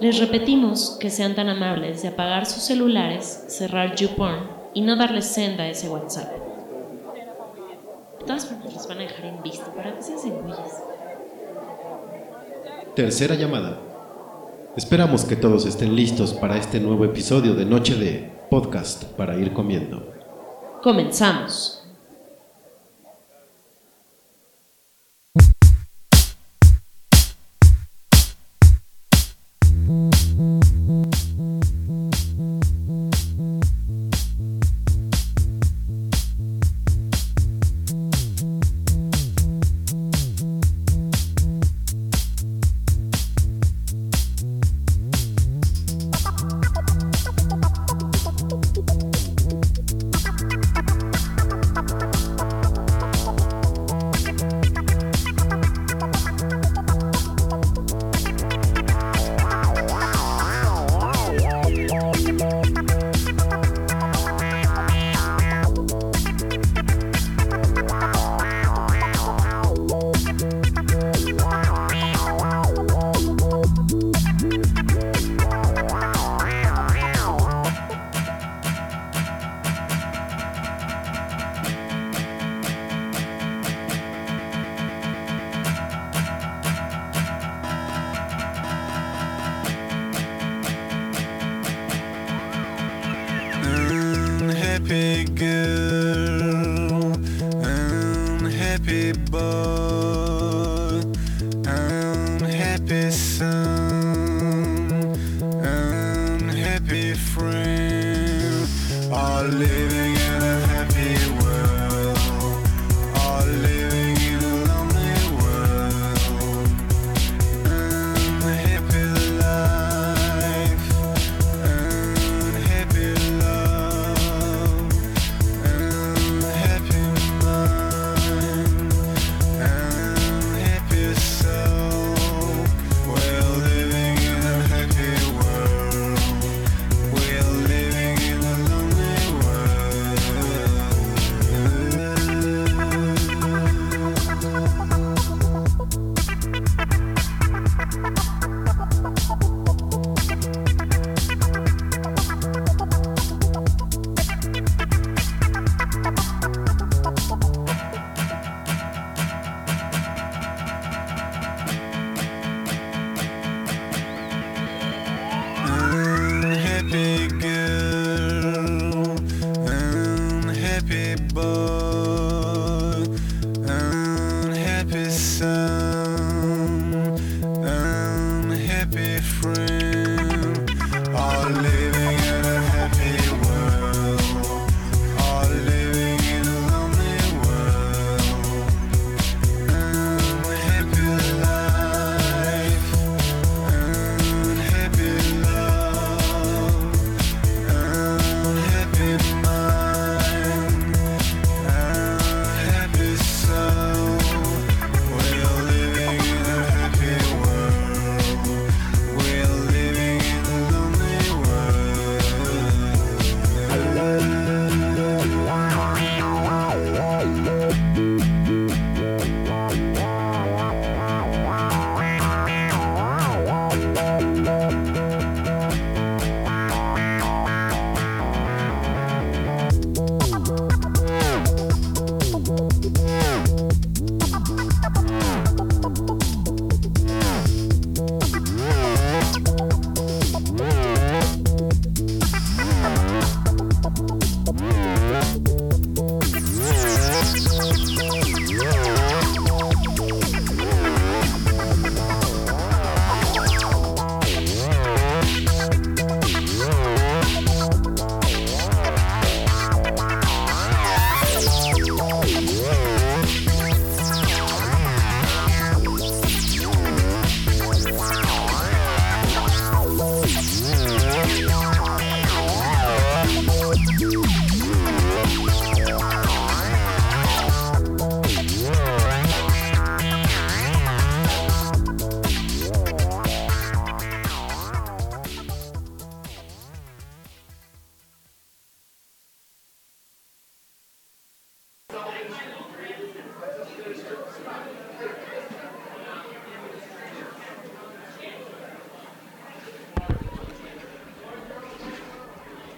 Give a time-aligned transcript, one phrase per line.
[0.00, 5.26] Les repetimos que sean tan amables de apagar sus celulares, cerrar YouPorn y no darles
[5.26, 6.30] senda a ese WhatsApp.
[8.20, 10.82] De todas los van a dejar en visto para que se güeyes.
[12.94, 13.78] Tercera llamada.
[14.76, 19.52] Esperamos que todos estén listos para este nuevo episodio de Noche de Podcast para ir
[19.52, 20.12] comiendo.
[20.80, 21.77] Comenzamos.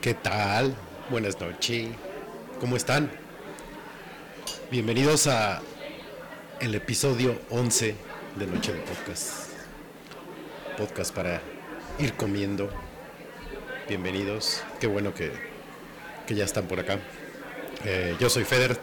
[0.01, 0.75] ¿Qué tal?
[1.11, 1.91] Buenas noches.
[2.59, 3.11] ¿Cómo están?
[4.71, 5.61] Bienvenidos a
[6.59, 7.95] el episodio 11
[8.37, 9.51] de Noche de Podcast.
[10.79, 11.43] Podcast para
[11.99, 12.71] ir comiendo.
[13.91, 14.63] Bienvenidos.
[14.81, 15.33] Qué bueno que,
[16.27, 16.99] que ya están por acá.
[17.85, 18.81] Eh, yo soy Federt.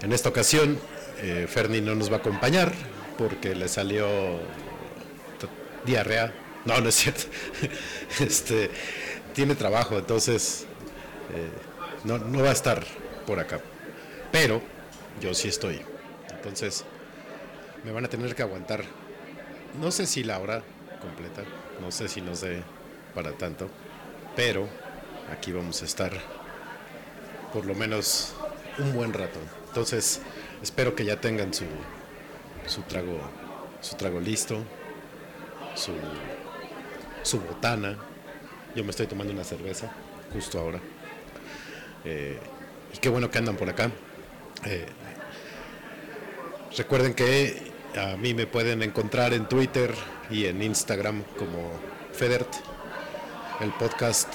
[0.00, 0.78] En esta ocasión,
[1.18, 2.72] eh, Ferni no nos va a acompañar
[3.18, 4.08] porque le salió
[5.84, 6.32] diarrea.
[6.64, 7.24] No, no es cierto.
[8.20, 8.70] Este
[9.36, 10.64] tiene trabajo, entonces
[11.34, 11.50] eh,
[12.04, 12.82] no, no va a estar
[13.26, 13.60] por acá.
[14.32, 14.62] Pero
[15.20, 15.82] yo sí estoy.
[16.30, 16.86] Entonces
[17.84, 18.82] me van a tener que aguantar.
[19.78, 20.62] No sé si la hora
[21.02, 21.42] completa,
[21.82, 22.62] no sé si nos dé
[23.14, 23.68] para tanto,
[24.34, 24.66] pero
[25.30, 26.12] aquí vamos a estar
[27.52, 28.32] por lo menos
[28.78, 29.38] un buen rato.
[29.68, 30.22] Entonces
[30.62, 31.66] espero que ya tengan su,
[32.66, 33.20] su trago,
[33.82, 34.62] su trago listo,
[35.74, 35.92] su,
[37.22, 37.98] su botana.
[38.76, 39.90] Yo me estoy tomando una cerveza
[40.34, 40.78] justo ahora.
[42.04, 42.38] Eh,
[42.92, 43.90] y qué bueno que andan por acá.
[44.66, 44.84] Eh,
[46.76, 49.94] recuerden que a mí me pueden encontrar en Twitter
[50.28, 51.70] y en Instagram como
[52.12, 52.54] Federt.
[53.62, 54.28] El podcast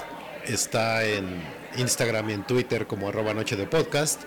[0.44, 1.40] está en
[1.76, 4.22] Instagram y en Twitter como arroba noche de podcast.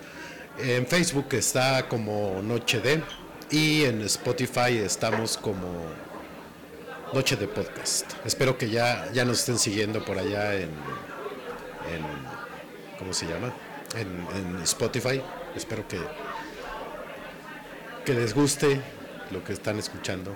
[0.58, 3.02] En Facebook está como Noche de.
[3.50, 5.84] Y en Spotify estamos como
[7.12, 8.12] Noche de Podcast.
[8.24, 10.70] Espero que ya, ya nos estén siguiendo por allá en,
[12.98, 13.54] ¿cómo se llama?
[13.94, 15.22] En, Spotify.
[15.54, 16.00] Espero que,
[18.04, 18.80] que les guste
[19.30, 20.34] lo que están escuchando,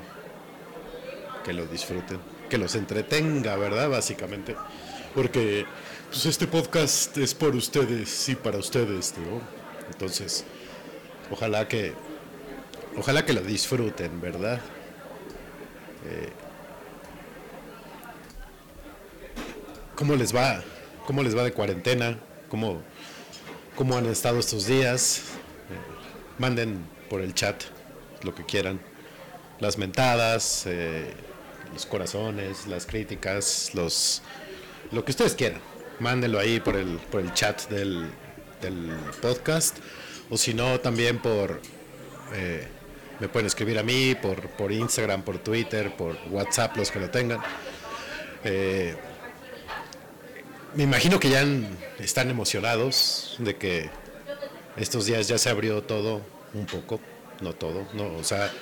[1.45, 3.91] que lo disfruten, que los entretenga, ¿verdad?
[3.91, 4.55] Básicamente.
[5.15, 5.67] Porque
[6.09, 9.41] pues este podcast es por ustedes y para ustedes, ¿no?
[9.91, 10.45] Entonces,
[11.33, 11.95] ojalá que
[12.97, 14.61] ojalá que lo disfruten, ¿verdad?
[20.01, 20.63] ¿Cómo les va?
[21.07, 22.19] ¿Cómo les va de cuarentena?
[22.49, 22.81] ¿Cómo,
[23.77, 25.19] cómo han estado estos días?
[25.69, 25.75] Eh,
[26.39, 27.65] manden por el chat
[28.23, 28.81] lo que quieran.
[29.59, 31.13] Las mentadas, eh,
[31.75, 34.23] los corazones, las críticas, los
[34.91, 35.61] lo que ustedes quieran.
[35.99, 38.11] Mándenlo ahí por el, por el chat del,
[38.63, 39.77] del podcast.
[40.31, 41.61] O si no, también por...
[42.33, 42.67] eh,
[43.19, 47.11] me pueden escribir a mí por, por Instagram, por Twitter, por WhatsApp, los que lo
[47.11, 47.43] tengan.
[50.75, 51.45] Me imagino que ya
[51.99, 53.91] están emocionados de que
[54.77, 56.23] estos días ya se abrió todo
[56.55, 57.01] un poco,
[57.41, 58.53] no todo, no, o sea,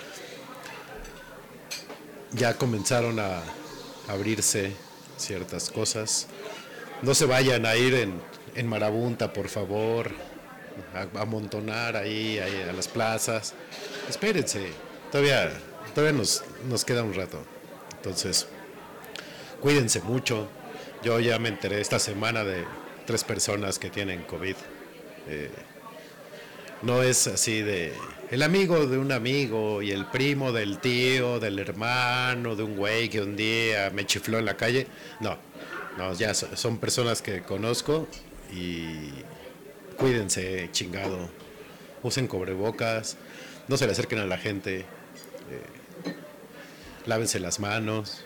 [2.33, 3.43] ya comenzaron a
[4.09, 4.73] abrirse
[5.17, 6.29] ciertas cosas.
[7.03, 8.21] No se vayan a ir en,
[8.55, 10.11] en marabunta, por favor,
[10.95, 13.55] a, a amontonar ahí, ahí a las plazas.
[14.09, 14.73] Espérense,
[15.13, 15.53] todavía,
[15.95, 17.39] todavía nos, nos queda un rato.
[17.97, 18.47] Entonces,
[19.61, 20.49] cuídense mucho.
[21.03, 22.65] Yo ya me enteré esta semana de
[23.07, 24.57] tres personas que tienen COVID.
[25.29, 25.51] Eh,
[26.83, 27.93] no es así de
[28.31, 33.09] el amigo de un amigo y el primo del tío, del hermano, de un güey
[33.09, 34.87] que un día me chifló en la calle.
[35.21, 35.39] No,
[35.97, 38.07] no, ya so- son personas que conozco
[38.53, 39.11] y
[39.97, 41.31] cuídense, chingado.
[42.03, 43.17] Usen cubrebocas,
[43.67, 44.85] no se le acerquen a la gente, eh,
[47.07, 48.25] lávense las manos.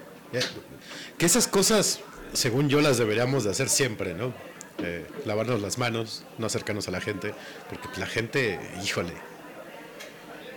[1.18, 2.00] Que esas cosas,
[2.32, 4.32] según yo, las deberíamos de hacer siempre, ¿no?
[4.78, 7.34] Eh, lavarnos las manos, no acercarnos a la gente,
[7.68, 9.12] porque la gente, híjole,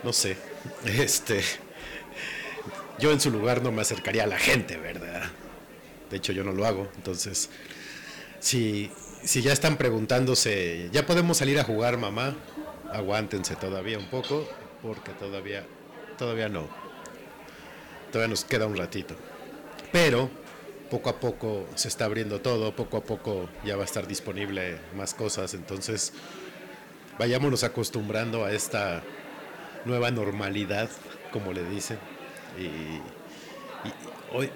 [0.04, 0.38] no sé,
[0.86, 1.42] este,
[2.98, 5.24] yo en su lugar no me acercaría a la gente, ¿verdad?
[6.10, 7.50] De hecho, yo no lo hago, entonces,
[8.40, 8.92] si,
[9.24, 12.36] si ya están preguntándose, ¿ya podemos salir a jugar, mamá?
[12.94, 14.48] Aguántense todavía un poco,
[14.82, 15.66] porque todavía,
[16.18, 16.68] todavía no.
[18.12, 19.16] Todavía nos queda un ratito.
[19.92, 20.30] Pero
[20.90, 24.78] poco a poco se está abriendo todo, poco a poco ya va a estar disponible
[24.96, 26.14] más cosas, entonces
[27.18, 29.04] vayámonos acostumbrando a esta
[29.86, 30.90] nueva normalidad,
[31.32, 31.98] como le dicen.
[32.58, 33.02] Y,
[34.36, 34.52] hoy,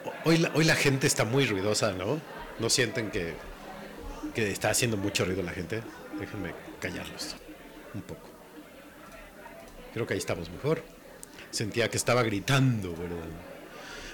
[0.53, 2.19] hoy la gente está muy ruidosa, ¿no?
[2.59, 3.33] ¿No sienten que,
[4.33, 5.81] que está haciendo mucho ruido la gente?
[6.19, 7.35] Déjenme callarlos
[7.93, 8.27] un poco.
[9.93, 10.83] Creo que ahí estamos mejor.
[11.51, 13.25] Sentía que estaba gritando, ¿verdad?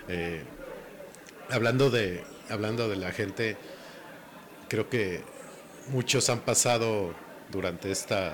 [0.08, 0.44] Eh,
[1.50, 3.58] hablando de hablando de la gente
[4.68, 5.24] creo que
[5.88, 7.14] muchos han pasado
[7.52, 8.34] durante esta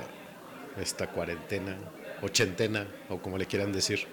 [0.80, 1.78] esta cuarentena
[2.22, 4.08] ochentena o como le quieran decir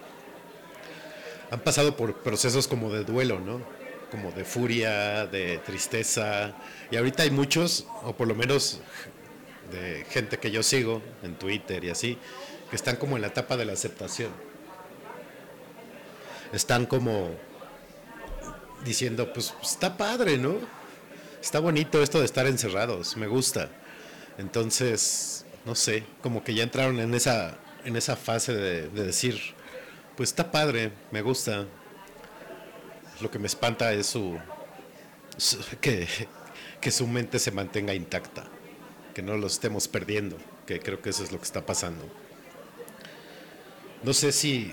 [1.50, 3.60] han pasado por procesos como de duelo no
[4.10, 6.54] como de furia de tristeza
[6.90, 8.80] y ahorita hay muchos o por lo menos
[9.70, 12.18] de gente que yo sigo en Twitter y así
[12.70, 14.30] que están como en la etapa de la aceptación.
[16.52, 17.30] Están como
[18.84, 20.78] diciendo, pues está padre, ¿no?
[21.40, 23.70] está bonito esto de estar encerrados, me gusta.
[24.38, 29.40] Entonces, no sé, como que ya entraron en esa, en esa fase de, de decir,
[30.16, 31.66] pues está padre, me gusta.
[33.20, 34.38] Lo que me espanta es su,
[35.80, 36.06] que,
[36.80, 38.44] que su mente se mantenga intacta,
[39.14, 42.04] que no lo estemos perdiendo, que creo que eso es lo que está pasando.
[44.04, 44.72] No sé si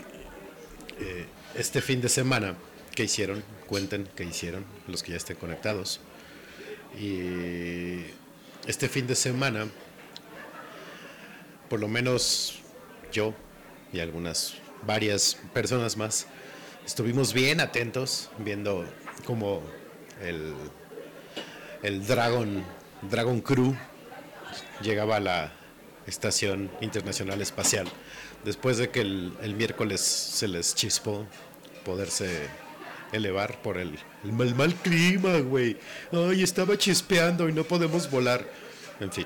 [0.99, 2.55] eh, este fin de semana,
[2.93, 3.43] ¿qué hicieron?
[3.67, 5.99] Cuenten qué hicieron, los que ya estén conectados.
[6.99, 8.01] Y
[8.67, 9.67] este fin de semana,
[11.69, 12.59] por lo menos
[13.11, 13.33] yo
[13.91, 14.55] y algunas,
[14.85, 16.27] varias personas más,
[16.85, 18.85] estuvimos bien atentos viendo
[19.25, 19.61] cómo
[20.21, 20.53] el,
[21.83, 22.63] el Dragon,
[23.09, 23.75] Dragon Crew
[24.81, 25.53] llegaba a la
[26.07, 27.87] Estación Internacional Espacial,
[28.43, 31.25] después de que el, el miércoles se les chispó
[31.83, 32.47] poderse
[33.15, 35.77] elevar por el, mal, mal clima, güey.
[36.11, 38.45] Ay, estaba chispeando y no podemos volar.
[38.99, 39.25] En fin,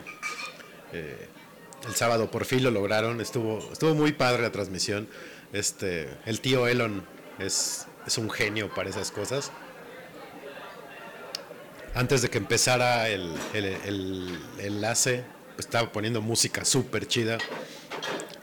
[0.93, 1.27] eh,
[1.87, 5.07] el sábado por fin lo lograron, estuvo, estuvo muy padre la transmisión.
[5.53, 7.03] Este, el tío Elon
[7.39, 9.51] es, es un genio para esas cosas
[11.95, 15.23] antes de que empezara el, el- el enlace,
[15.57, 17.37] estaba poniendo música súper chida.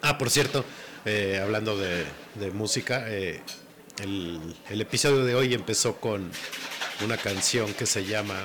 [0.03, 0.65] Ah, por cierto,
[1.05, 3.41] eh, hablando de, de música, eh,
[4.03, 6.31] el, episodio de hoy empezó con
[7.05, 8.37] una canción que se llama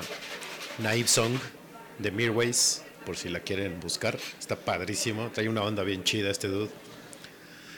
[0.78, 1.32] Naive Song
[1.98, 4.18] de Mirways, por si la quieren buscar.
[4.38, 6.70] Está padrísimo, trae una onda bien chida este dude.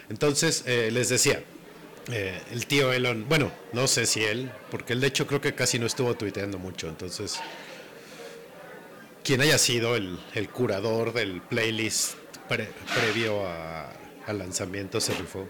[0.09, 1.43] Entonces, eh, les decía,
[2.12, 5.54] eh, el tío Elon, bueno, no sé si él, porque él de hecho creo que
[5.54, 7.40] casi no estuvo tuiteando mucho, entonces,
[9.23, 12.14] quien haya sido el, el curador del playlist
[12.49, 13.43] pre- previo
[14.26, 15.49] al lanzamiento se rifó.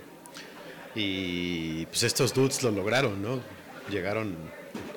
[0.94, 3.40] Y pues estos dudes lo lograron, ¿no?
[3.90, 4.36] Llegaron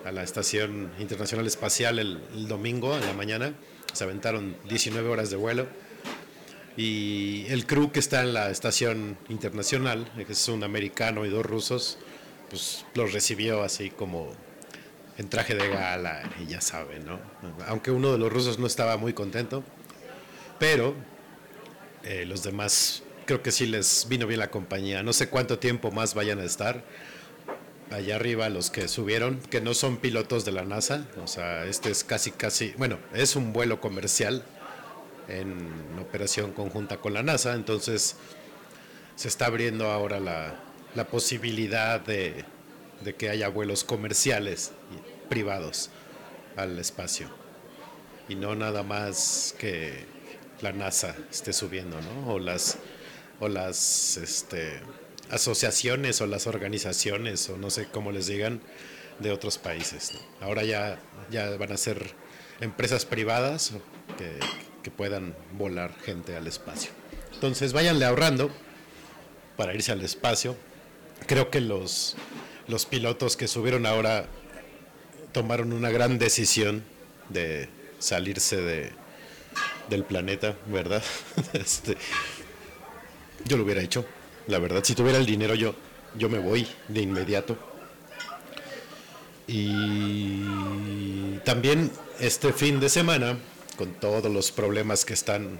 [0.05, 3.53] a la Estación Internacional Espacial el, domingo en la mañana,
[3.93, 5.67] se aventaron 19 horas de vuelo.
[6.77, 11.43] Y el crew que está en la estación internacional, que es un americano y dos
[11.43, 11.97] rusos,
[12.49, 14.31] pues los recibió así como
[15.17, 17.19] en traje de gala y ya saben, ¿no?
[17.67, 19.63] Aunque uno de los rusos no estaba muy contento,
[20.59, 20.93] pero
[22.03, 25.03] eh, los demás creo que sí les vino bien la compañía.
[25.03, 26.83] No sé cuánto tiempo más vayan a estar
[27.91, 31.89] allá arriba los que subieron, que no son pilotos de la NASA, o sea, este
[31.89, 34.43] es casi casi, bueno, es un vuelo comercial
[35.29, 35.69] en
[35.99, 38.15] operación conjunta con la NASA, entonces
[39.15, 40.59] se está abriendo ahora la,
[40.95, 42.43] la posibilidad de,
[43.03, 44.71] de que haya vuelos comerciales
[45.29, 45.89] privados
[46.55, 47.29] al espacio
[48.27, 50.05] y no nada más que
[50.61, 52.33] la NASA esté subiendo, ¿no?
[52.33, 52.77] O las
[53.39, 54.79] o las este,
[55.29, 58.61] asociaciones o las organizaciones o no sé cómo les digan
[59.19, 60.13] de otros países.
[60.41, 62.13] Ahora ya ya van a ser
[62.61, 63.73] empresas privadas
[64.17, 64.39] que,
[64.83, 66.91] que puedan volar gente al espacio.
[67.33, 68.51] Entonces váyanle ahorrando
[69.55, 70.55] para irse al espacio.
[71.25, 72.15] Creo que los,
[72.67, 74.27] los pilotos que subieron ahora
[75.33, 76.83] tomaron una gran decisión
[77.29, 78.91] de salirse de,
[79.89, 81.03] del planeta, ¿verdad?
[81.53, 81.97] Este,
[83.47, 84.05] yo lo hubiera hecho,
[84.47, 84.83] la verdad.
[84.83, 85.75] Si tuviera el dinero yo,
[86.17, 87.57] yo me voy de inmediato.
[89.47, 93.37] Y también este fin de semana,
[93.77, 95.59] con todos los problemas que están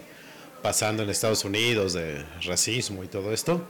[0.62, 3.66] pasando en Estados Unidos de racismo y todo esto,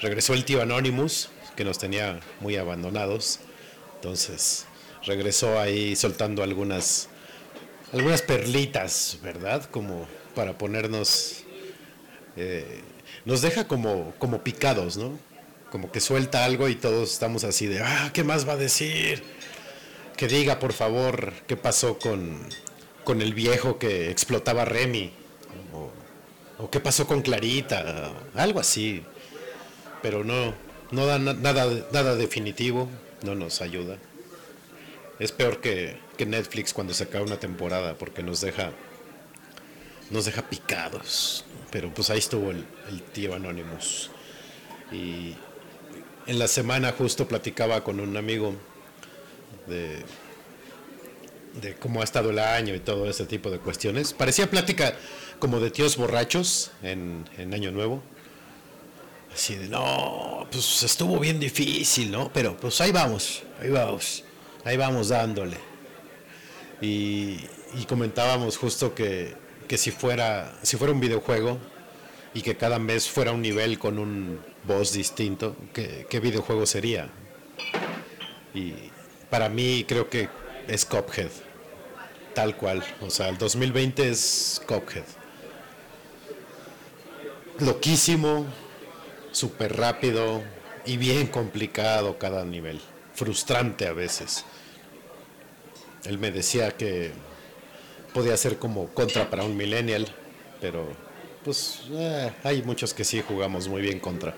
[0.00, 3.40] regresó el tío Anonymous, que nos tenía muy abandonados.
[3.96, 4.66] Entonces,
[5.04, 7.08] regresó ahí soltando algunas
[7.94, 9.64] algunas perlitas, ¿verdad?
[9.70, 11.44] Como para ponernos
[12.36, 12.82] eh,
[13.24, 15.18] nos deja como como picados, ¿no?
[15.70, 19.22] Como que suelta algo y todos estamos así de, ah, ¿qué más va a decir?
[20.16, 22.48] Que diga, por favor, qué pasó con,
[23.02, 25.10] con el viejo que explotaba Remy.
[25.72, 28.12] O, o qué pasó con Clarita.
[28.36, 29.02] Algo así.
[30.00, 30.54] Pero no,
[30.92, 32.88] no da na- nada, nada definitivo.
[33.22, 33.96] No nos ayuda.
[35.18, 38.70] Es peor que, que Netflix cuando se acaba una temporada porque nos deja
[40.10, 41.44] nos deja picados.
[41.74, 42.64] Pero pues ahí estuvo el,
[43.12, 44.08] tío Anonymous.
[44.92, 45.34] Y
[46.28, 48.54] en la semana justo platicaba con un amigo
[49.66, 50.04] de,
[51.80, 54.12] cómo ha estado el año y todo ese tipo de cuestiones.
[54.12, 54.94] Parecía plática
[55.40, 58.04] como de tíos borrachos en, en Año Nuevo.
[59.32, 62.30] Así de, no, pues estuvo bien difícil, ¿no?
[62.32, 64.22] Pero pues ahí vamos, ahí vamos,
[64.64, 65.56] ahí vamos dándole.
[66.80, 67.48] Y
[67.88, 71.58] comentábamos justo que, que si, fuera, si fuera un videojuego
[72.32, 77.08] y que cada mes fuera un nivel con un boss distinto, ¿qué, qué videojuego sería?
[78.54, 78.74] Y
[79.30, 80.28] para mí creo que
[80.68, 81.30] es Cuphead.
[82.34, 82.84] tal cual.
[83.00, 85.04] O sea, el 2020 es Cuphead.
[87.60, 88.46] Loquísimo,
[89.30, 90.42] súper rápido
[90.84, 92.80] y bien complicado cada nivel.
[93.14, 94.44] Frustrante a veces.
[96.04, 97.12] Él me decía que
[98.14, 100.06] podía ser como contra para un millennial,
[100.60, 100.86] pero
[101.44, 104.34] pues eh, hay muchos que sí jugamos muy bien contra.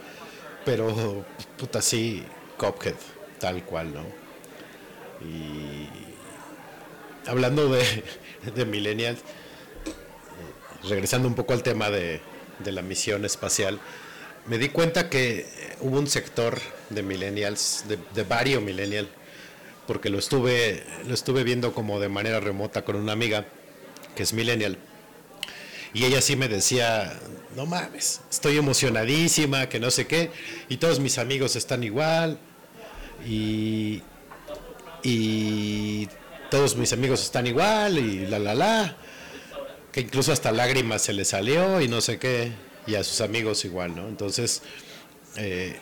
[0.65, 1.25] Pero
[1.57, 2.25] puta sí,
[2.59, 2.97] Cuphead,
[3.39, 4.03] tal cual, ¿no?
[5.25, 5.89] Y
[7.29, 7.85] hablando de,
[8.55, 12.21] de millennials, eh, regresando un poco al tema de,
[12.59, 13.79] de la misión espacial,
[14.47, 15.47] me di cuenta que
[15.81, 16.59] hubo un sector
[16.91, 19.09] de millennials, de, de varios millennials,
[19.87, 23.45] porque lo estuve, lo estuve viendo como de manera remota con una amiga
[24.17, 24.79] que es millennial.
[25.95, 27.19] Y ella sí me decía,
[27.55, 30.31] no mames, estoy emocionadísima, que no sé qué,
[30.69, 32.39] y todos mis amigos están igual,
[33.25, 34.03] y,
[35.03, 36.09] y
[36.51, 38.97] todos mis amigos están igual, y la la la,
[39.93, 42.53] que incluso hasta lágrimas se le salió y no sé qué,
[42.87, 44.07] y a sus amigos igual, ¿no?
[44.09, 44.63] Entonces,
[45.37, 45.77] eh,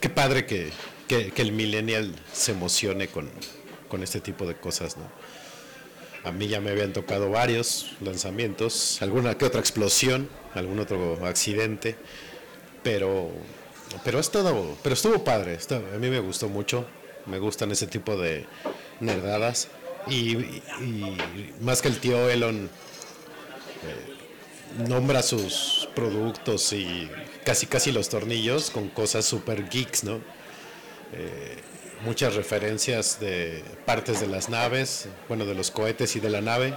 [0.00, 0.70] qué padre que,
[1.08, 3.30] que- que el millennial se emocione con,
[3.88, 5.04] con este tipo de cosas, ¿no?
[6.24, 11.96] A mí ya me habían tocado varios lanzamientos, alguna que otra explosión, algún otro accidente,
[12.82, 13.30] pero
[14.02, 14.20] pero
[14.82, 16.86] pero estuvo padre, a mí me gustó mucho,
[17.26, 18.46] me gustan ese tipo de
[19.00, 19.68] nerdadas
[20.08, 20.62] y
[21.60, 22.70] más que el tío Elon
[23.84, 27.08] eh, nombra sus productos y
[27.44, 30.20] casi casi los tornillos con cosas super geeks, ¿no?
[31.12, 31.56] Eh,
[32.04, 36.74] muchas referencias de partes de las naves, bueno, de los cohetes y de la nave,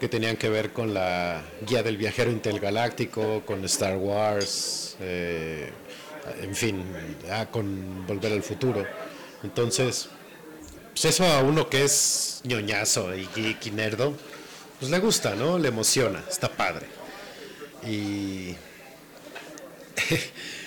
[0.00, 5.70] que tenían que ver con la guía del viajero intergaláctico, con Star Wars, eh,
[6.42, 6.84] en fin,
[7.50, 8.84] con Volver al Futuro.
[9.42, 10.08] Entonces,
[10.92, 14.14] pues eso a uno que es ñoñazo y geek nerdo,
[14.78, 15.58] pues le gusta, ¿no?
[15.58, 16.86] Le emociona, está padre.
[17.86, 18.54] Y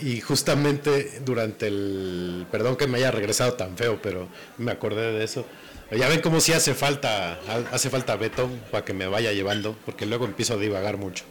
[0.00, 4.28] y justamente durante el perdón que me haya regresado tan feo pero
[4.58, 5.46] me acordé de eso
[5.90, 7.38] ya ven cómo si hace falta
[7.72, 11.24] hace falta Beto para que me vaya llevando porque luego empiezo a divagar mucho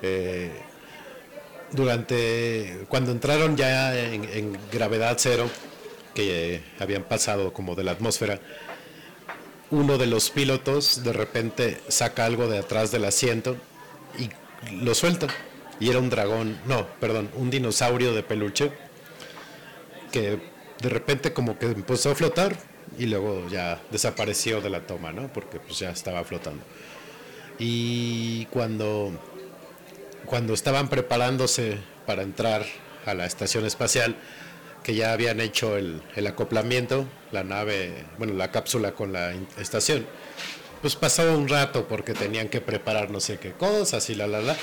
[0.00, 0.50] Eh,
[1.72, 5.50] durante cuando entraron ya en, en gravedad cero
[6.14, 8.40] que habían pasado como de la atmósfera
[9.70, 13.56] uno de los pilotos de repente saca algo de atrás del asiento
[14.18, 14.30] y
[14.82, 15.26] lo suelta.
[15.80, 18.72] Y era un dragón, no, perdón, un dinosaurio de peluche
[20.10, 20.38] que
[20.80, 22.56] de repente como que empezó a flotar
[22.98, 25.28] y luego ya desapareció de la toma, ¿no?
[25.32, 26.64] Porque pues ya estaba flotando.
[27.58, 29.12] Y cuando,
[30.24, 32.64] cuando estaban preparándose para entrar
[33.04, 34.16] a la estación espacial,
[34.82, 40.06] que ya habían hecho el, el acoplamiento, la nave, bueno, la cápsula con la estación,
[40.80, 44.40] pues pasó un rato porque tenían que preparar no sé qué cosas y la, la,
[44.40, 44.56] la.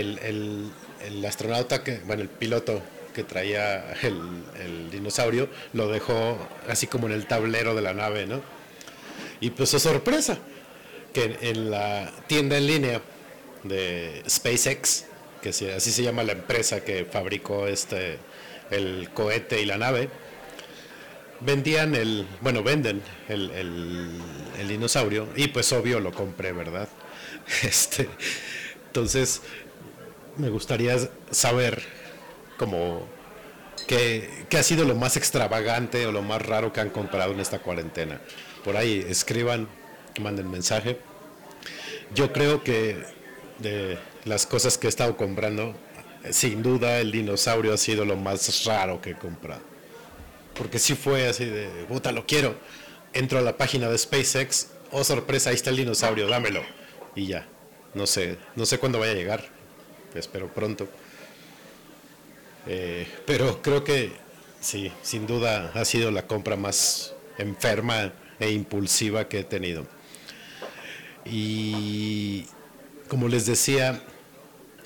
[0.00, 0.70] El, el-
[1.06, 2.80] el astronauta, que, bueno, el piloto
[3.14, 4.20] que traía el,
[4.64, 8.40] el dinosaurio, lo dejó así como en el tablero de la nave, ¿no?
[9.40, 10.38] Y pues, oh, sorpresa,
[11.12, 13.02] que en, la tienda en línea
[13.64, 15.04] de SpaceX,
[15.42, 18.18] que así se llama la empresa que fabricó este
[18.70, 20.08] el cohete y la nave,
[21.40, 24.10] vendían el, bueno, venden el, el-
[24.58, 26.88] el dinosaurio y pues obvio lo compré, ¿verdad?
[27.62, 28.08] Este,
[28.86, 29.42] entonces,
[30.36, 30.96] me gustaría
[31.30, 31.82] saber
[32.58, 33.06] como
[33.86, 37.40] qué, qué ha sido lo más extravagante o lo más raro que han comprado en
[37.40, 38.20] esta cuarentena.
[38.64, 39.68] Por ahí escriban,
[40.20, 40.98] manden mensaje.
[42.14, 43.02] Yo creo que
[43.58, 45.74] de las cosas que he estado comprando,
[46.30, 49.62] sin duda el dinosaurio ha sido lo más raro que he comprado.
[50.54, 52.54] Porque sí fue así de, puta, lo quiero.
[53.14, 56.62] Entro a la página de SpaceX, oh sorpresa, ahí está el dinosaurio, dámelo.
[57.14, 57.46] Y ya,
[57.94, 59.44] no sé, no sé cuándo vaya a llegar,
[60.14, 60.88] espero pronto.
[62.66, 64.12] Eh, pero creo que
[64.60, 69.86] sí, sin duda ha sido la compra más enferma e impulsiva que he tenido.
[71.24, 72.46] Y
[73.08, 74.02] como les decía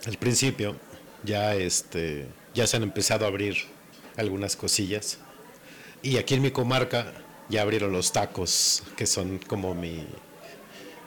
[0.07, 0.77] al principio,
[1.25, 3.57] ya este ya se han empezado a abrir
[4.17, 5.19] algunas cosillas.
[6.03, 7.13] Y aquí en mi comarca
[7.49, 10.07] ya abrieron los tacos, que son como mi,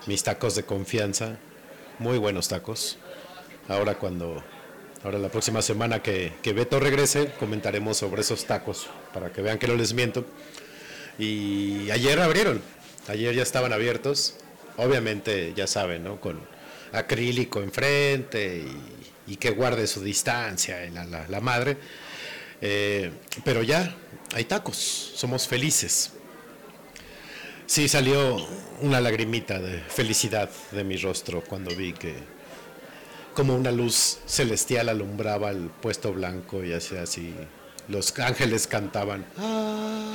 [0.05, 1.37] mis tacos de confianza.
[1.97, 2.97] Muy buenos tacos.
[3.69, 4.43] Ahora cuando,
[5.03, 9.57] ahora la próxima semana que, que Beto regrese, comentaremos sobre esos tacos, para que vean
[9.59, 10.25] que no les miento.
[11.17, 12.61] Y ayer abrieron,
[13.07, 14.35] ayer ya estaban abiertos.
[14.77, 16.19] Obviamente, ya saben, ¿no?
[16.19, 16.39] Con
[16.93, 18.63] acrílico enfrente
[19.27, 21.77] y, y que guarde su distancia la, la- la madre.
[22.61, 23.11] Eh,
[23.45, 23.95] pero ya
[24.33, 26.11] hay tacos, somos felices.
[27.67, 28.37] Sí, salió
[28.81, 32.15] una lagrimita de felicidad de mi rostro cuando vi que
[33.33, 37.33] como una luz celestial alumbraba el puesto blanco y hacía así,
[37.87, 39.25] los ángeles cantaban.
[39.37, 40.13] "Ah".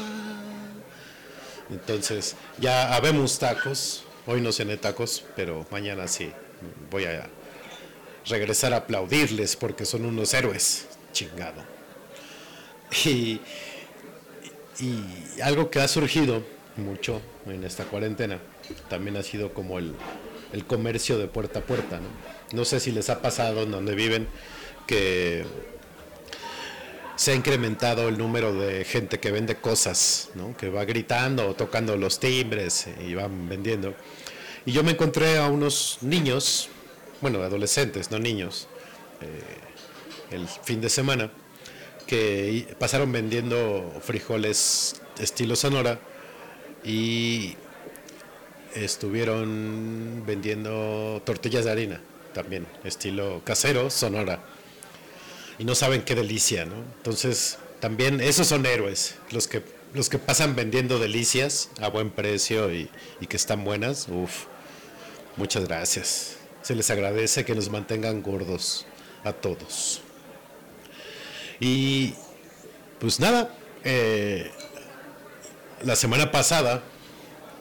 [1.71, 6.31] Entonces, ya habemos tacos, hoy no cené tacos, pero mañana sí,
[6.91, 7.29] voy a
[8.27, 11.63] regresar a aplaudirles porque son unos héroes, chingado.
[13.05, 13.41] Y,
[14.79, 16.45] y algo que ha surgido
[16.77, 18.39] mucho en esta cuarentena
[18.89, 19.95] también ha sido como el,
[20.53, 21.99] el comercio de puerta a puerta.
[21.99, 22.07] ¿no?
[22.55, 24.29] No sé si les ha pasado en donde viven
[24.87, 25.45] que
[27.17, 30.57] se ha incrementado el número de gente que vende cosas, ¿no?
[30.57, 33.95] que va gritando o tocando los timbres y van vendiendo.
[34.67, 36.69] Y yo me encontré a unos niños,
[37.21, 38.69] bueno, adolescentes, no niños,
[39.21, 41.31] eh, el fin de semana,
[42.07, 46.01] que pasaron vendiendo frijoles estilo Sonora
[46.83, 47.57] y
[48.75, 52.01] estuvieron vendiendo tortillas de harina
[52.35, 54.41] también, estilo casero, Sonora.
[55.59, 56.75] Y no saben qué delicia, ¿no?
[56.99, 59.63] Entonces, también esos son héroes, los que,
[59.95, 64.09] los que pasan vendiendo delicias a buen precio y, y que están buenas.
[64.09, 64.45] Uf,
[65.37, 66.37] muchas gracias.
[66.61, 68.85] Se les agradece que nos mantengan gordos
[69.25, 70.03] a todos.
[71.61, 72.15] Y
[72.99, 74.51] pues nada, eh,
[75.83, 76.83] la semana pasada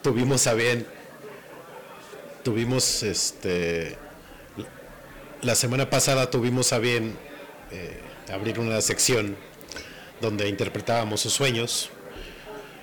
[0.01, 0.87] tuvimos a bien,
[2.43, 3.97] tuvimos este,
[5.43, 7.17] la semana pasada tuvimos a bien
[7.71, 7.99] eh,
[8.31, 9.35] abrir una sección
[10.21, 11.89] donde interpretábamos sus sueños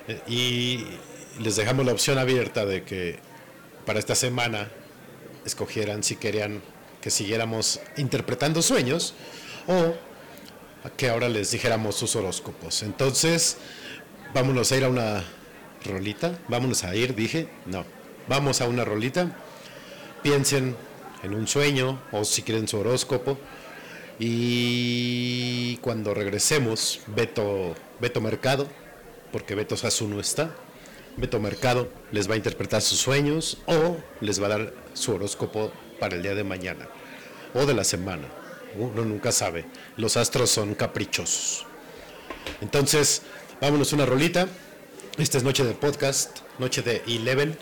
[0.08, 0.86] eh, y
[1.42, 3.18] les dejamos la opción abierta de que
[3.86, 4.70] para esta semana
[5.46, 6.60] escogieran si querían
[7.00, 9.14] que siguiéramos interpretando sueños
[9.66, 9.94] o
[10.98, 12.82] que ahora les dijéramos sus horóscopos.
[12.82, 13.56] Entonces,
[14.34, 15.24] vámonos a ir a una
[15.84, 16.38] rolita.
[16.48, 17.48] Vámonos a ir, dije.
[17.66, 17.84] No,
[18.28, 19.34] vamos a una rolita.
[20.22, 20.76] Piensen
[21.22, 23.38] en un sueño o si quieren su horóscopo.
[24.18, 28.68] Y cuando regresemos, Beto, Beto Mercado,
[29.32, 30.54] porque Beto Sasu no está,
[31.16, 35.72] Beto Mercado les va a interpretar sus sueños o les va a dar su horóscopo
[35.98, 36.88] para el día de mañana
[37.54, 38.28] o de la semana.
[38.76, 39.66] Uno nunca sabe.
[39.96, 41.66] Los astros son caprichosos.
[42.60, 43.22] Entonces,
[43.60, 44.48] vámonos una rolita.
[45.18, 47.56] Esta es noche de podcast, noche de Eleven,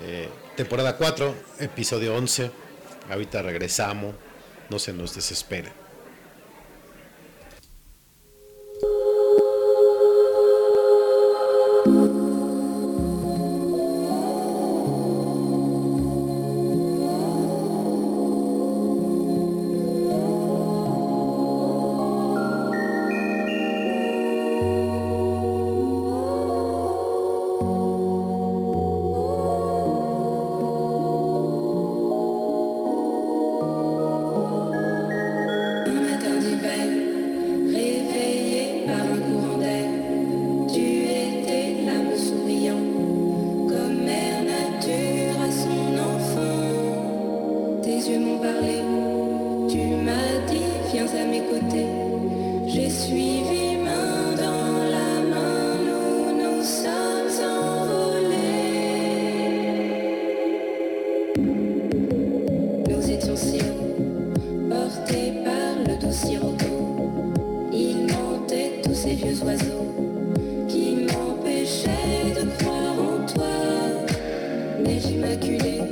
[0.00, 2.50] eh, temporada 4, episodio 11.
[3.10, 4.14] Ahorita regresamos,
[4.70, 5.72] no se nos desespera.
[66.02, 67.12] Doux sirocco.
[67.72, 69.86] Il montait tous ces vieux oiseaux
[70.68, 73.46] qui m'empêchaient de croire en toi.
[74.84, 75.82] Neige immaculée,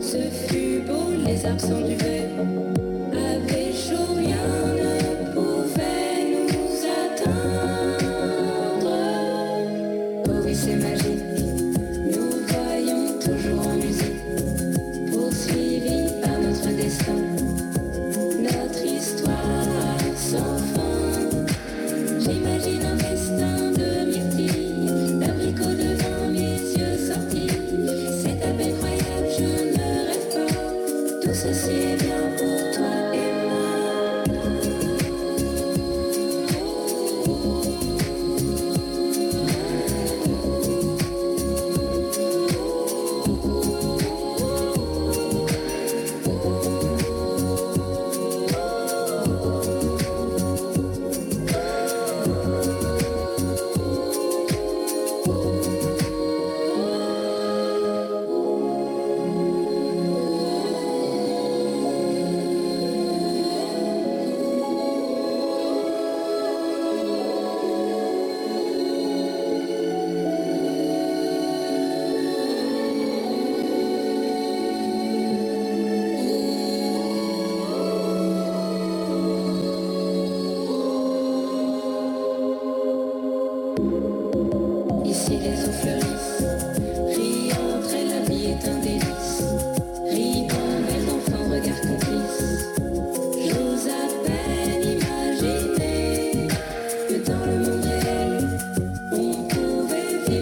[0.00, 2.11] ce fut beau, les arbres sans duvet.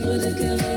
[0.02, 0.69] with a girl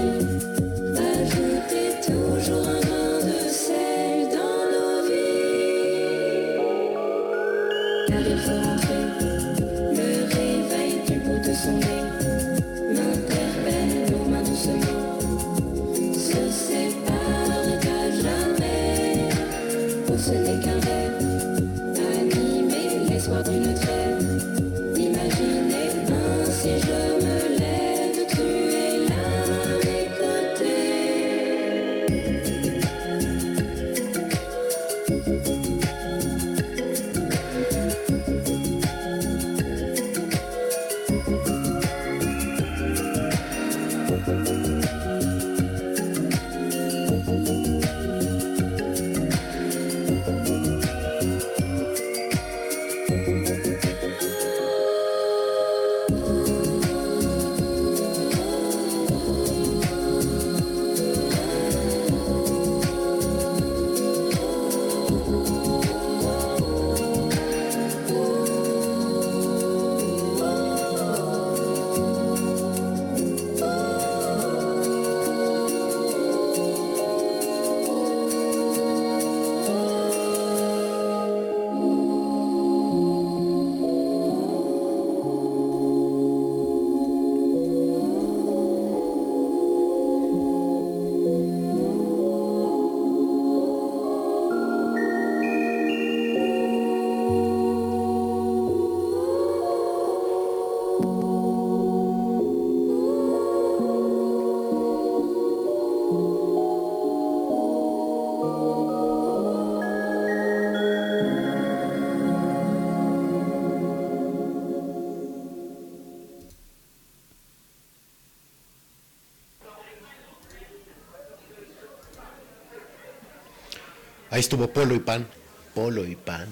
[124.33, 125.27] Ahí estuvo Polo y Pan,
[125.75, 126.51] Polo y Pan,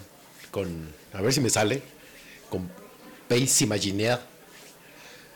[0.52, 1.82] con, a ver si me sale,
[2.48, 2.70] con
[3.28, 4.22] Pace Imaginaire.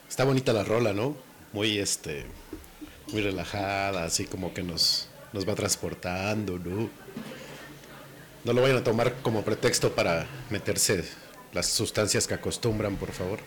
[0.08, 1.17] Está bonita la rola, ¿no?
[1.53, 2.23] Muy, este,
[3.12, 6.88] muy relajada, así como que nos, nos va transportando, ¿no?
[8.43, 11.03] No lo vayan a tomar como pretexto para meterse
[11.51, 13.39] las sustancias que acostumbran, por favor.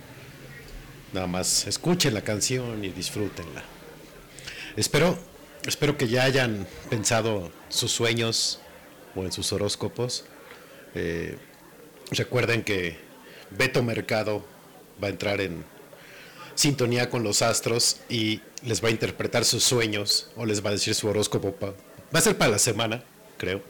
[1.13, 3.63] Nada más escuchen la canción y disfrútenla.
[4.75, 5.17] Espero,
[5.67, 8.59] espero que ya hayan pensado sus sueños
[9.15, 10.25] o en sus horóscopos.
[10.95, 11.37] Eh,
[12.11, 12.99] recuerden que
[13.51, 14.45] Beto Mercado
[15.03, 15.65] va a entrar en
[16.55, 20.73] sintonía con los astros y les va a interpretar sus sueños o les va a
[20.73, 21.55] decir su horóscopo.
[21.61, 23.05] va a ser para la semana,
[23.37, 23.63] creo.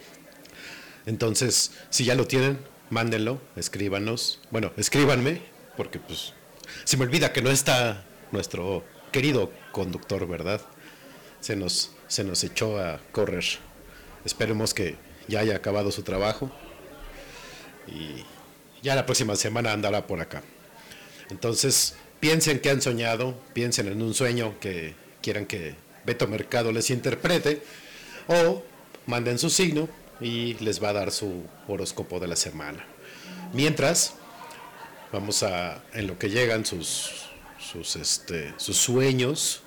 [1.06, 2.58] Entonces, si ya lo tienen,
[2.90, 4.40] mándenlo, escríbanos.
[4.50, 5.42] Bueno, escríbanme,
[5.76, 6.32] porque pues
[6.84, 10.60] se me olvida que no está nuestro querido conductor, ¿verdad?
[11.40, 13.44] Se nos, se nos echó a correr.
[14.24, 14.96] Esperemos que
[15.28, 16.50] ya haya acabado su trabajo
[17.86, 18.24] y
[18.82, 20.42] ya la próxima semana andará por acá.
[21.30, 26.90] Entonces, piensen que han soñado, piensen en un sueño que quieran que Beto Mercado les
[26.90, 27.62] interprete
[28.26, 28.62] o
[29.06, 29.88] manden su signo
[30.20, 32.84] y les va a dar su horóscopo de la semana.
[33.52, 34.14] Mientras,
[35.12, 39.62] vamos a, en lo que llegan sus, sus, este, sus sueños,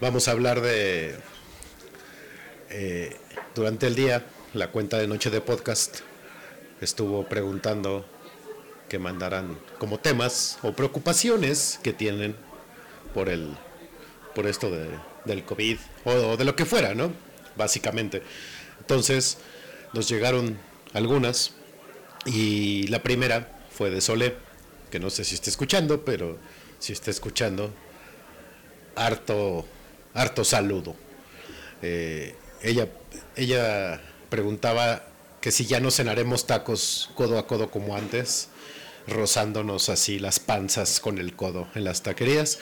[0.00, 1.14] vamos a hablar de,
[2.70, 3.16] eh,
[3.54, 6.00] durante el día, la cuenta de Noche de Podcast
[6.80, 8.04] estuvo preguntando
[8.88, 12.36] que mandaran como temas o preocupaciones que tienen
[13.14, 13.56] por el
[14.34, 14.90] por esto de-
[15.24, 17.12] del COVID o, de lo que fuera, ¿no?
[17.56, 18.22] Básicamente.
[18.80, 19.38] Entonces,
[19.92, 20.58] nos llegaron
[20.92, 21.52] algunas
[22.26, 24.34] y la primera fue de Sole,
[24.90, 26.36] que no sé si está escuchando, pero
[26.80, 27.72] si está escuchando,
[28.96, 29.64] harto,
[30.14, 30.96] harto saludo.
[31.80, 32.88] Eh, ella,
[33.36, 34.00] ella
[34.30, 35.04] preguntaba
[35.40, 38.48] que si ya no cenaremos tacos codo a codo como antes,
[39.06, 42.58] rozándonos así las panzas con el codo en las taquerías.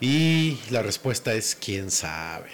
[0.00, 2.50] Y la respuesta es quién sabe.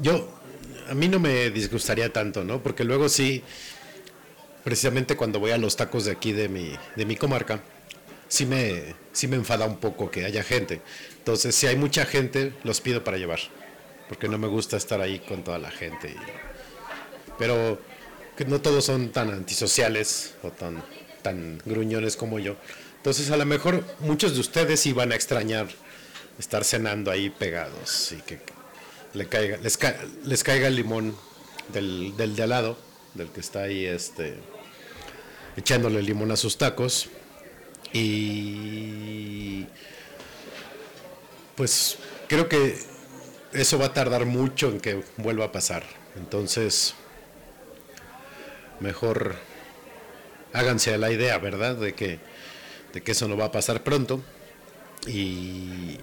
[0.00, 0.28] Yo,
[0.88, 2.62] a mí no me disgustaría tanto, ¿no?
[2.62, 3.42] Porque luego sí,
[4.64, 7.62] precisamente cuando voy a los tacos de aquí de mi, de mi comarca,
[8.28, 10.80] sí me, sí me enfada un poco que haya gente.
[11.20, 13.38] Entonces, si hay mucha gente, los pido para llevar.
[14.08, 16.10] Porque no me gusta estar ahí con toda la gente.
[16.10, 16.16] y-
[17.38, 17.78] pero
[18.36, 20.82] que no todos son tan antisociales o tan
[21.22, 22.56] tan gruñones como yo.
[22.96, 25.68] Entonces a lo mejor muchos de ustedes iban a extrañar
[26.38, 28.38] estar cenando ahí pegados y que
[29.14, 31.14] le caiga, les, ca- les caiga el limón
[31.74, 32.78] del, del de al lado,
[33.14, 34.34] del que está ahí este,
[35.58, 37.08] echándole limón a sus tacos.
[37.92, 39.66] Y
[41.60, 42.74] pues creo que
[43.52, 45.82] eso va a tardar mucho en que vuelva a pasar.
[46.16, 46.94] Entonces,
[48.80, 49.34] mejor
[50.54, 51.76] háganse la idea, ¿verdad?
[51.76, 52.18] De que,
[52.94, 54.22] de que eso no va a pasar pronto.
[55.06, 55.98] Y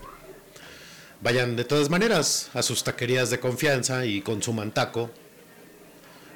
[1.21, 5.09] vayan de todas maneras a sus taquerías de confianza y consuman taco,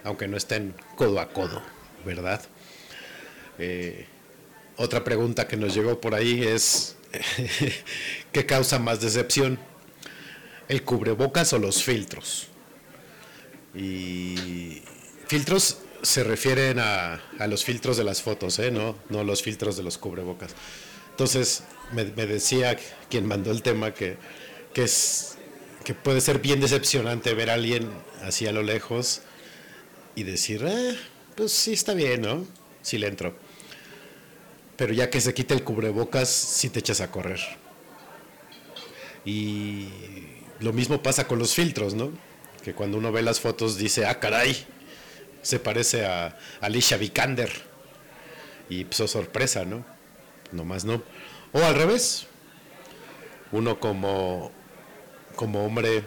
[0.03, 1.61] aunque no estén codo a codo,
[2.03, 2.41] ¿verdad?
[3.59, 4.07] Eh,
[4.77, 6.95] otra pregunta que nos llegó por ahí es,
[8.31, 9.59] ¿qué causa más decepción?
[10.67, 12.47] ¿El cubrebocas o los filtros?
[13.75, 14.81] Y
[15.27, 18.71] filtros se refieren a, los filtros de las fotos, ¿eh?
[18.71, 20.55] no, no los filtros de los cubrebocas.
[21.11, 22.77] Entonces, me, decía
[23.09, 24.17] quien mandó el tema que,
[24.73, 25.37] que, es,
[25.83, 27.89] que puede ser bien decepcionante ver a alguien
[28.23, 29.21] así a lo lejos
[30.15, 30.97] y decir, "Eh,
[31.35, 32.45] pues sí está bien, ¿no?
[32.81, 33.35] Sí le entro.
[34.81, 37.39] Pero ya que se quita el cubrebocas, sí te echas a correr.
[39.23, 39.89] Y
[40.59, 42.11] lo mismo pasa con los filtros, ¿no?
[42.63, 44.65] Que cuando uno ve las fotos dice, ah, caray,
[45.43, 47.51] se parece a Alicia Vikander.
[48.69, 49.85] Y pues oh, sorpresa, ¿no?
[50.51, 51.03] Nomás no.
[51.51, 52.25] O al revés.
[53.51, 54.51] Uno como,
[55.35, 56.05] como hombre,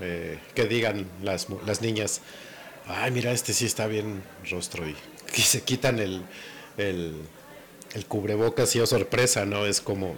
[0.00, 2.22] eh, que digan las, las niñas,
[2.88, 4.88] ay, mira, este sí está bien rostro.
[4.88, 4.96] Y,
[5.36, 6.24] y se quitan el,
[7.94, 9.66] el cubrebocas y oh, sorpresa, ¿no?
[9.66, 10.14] Es como,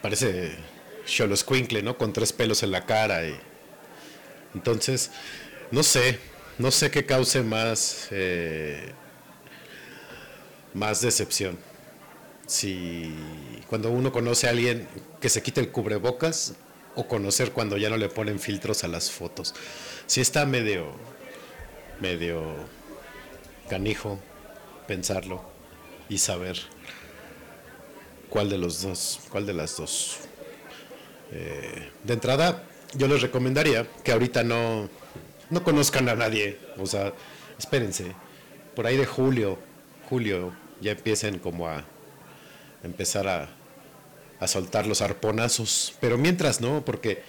[0.00, 0.56] parece
[1.06, 1.96] Cholo Squinkle, ¿no?
[1.98, 3.26] Con tres pelos en la cara.
[3.26, 3.38] Y,
[4.54, 5.10] entonces,
[5.70, 6.18] no sé,
[6.58, 8.92] no sé qué cause más, eh,
[10.74, 11.58] más decepción.
[12.46, 13.14] Si
[13.68, 14.86] cuando uno conoce a alguien
[15.20, 16.54] que se quite el cubrebocas
[16.94, 19.54] o conocer cuando ya no le ponen filtros a las fotos.
[20.06, 20.92] Si está medio,
[22.00, 22.42] medio
[23.70, 24.18] canijo
[24.86, 25.51] pensarlo
[26.12, 26.58] y saber
[28.28, 30.18] cuál de los dos, cuál de las dos.
[31.32, 34.90] Eh, de entrada, yo les recomendaría que ahorita no,
[35.48, 37.14] no conozcan a nadie, o sea,
[37.58, 38.12] espérense,
[38.76, 39.58] por ahí de julio,
[40.10, 41.82] julio, ya empiecen como a
[42.84, 43.48] empezar a,
[44.38, 47.22] a soltar los arponazos, pero mientras no, porque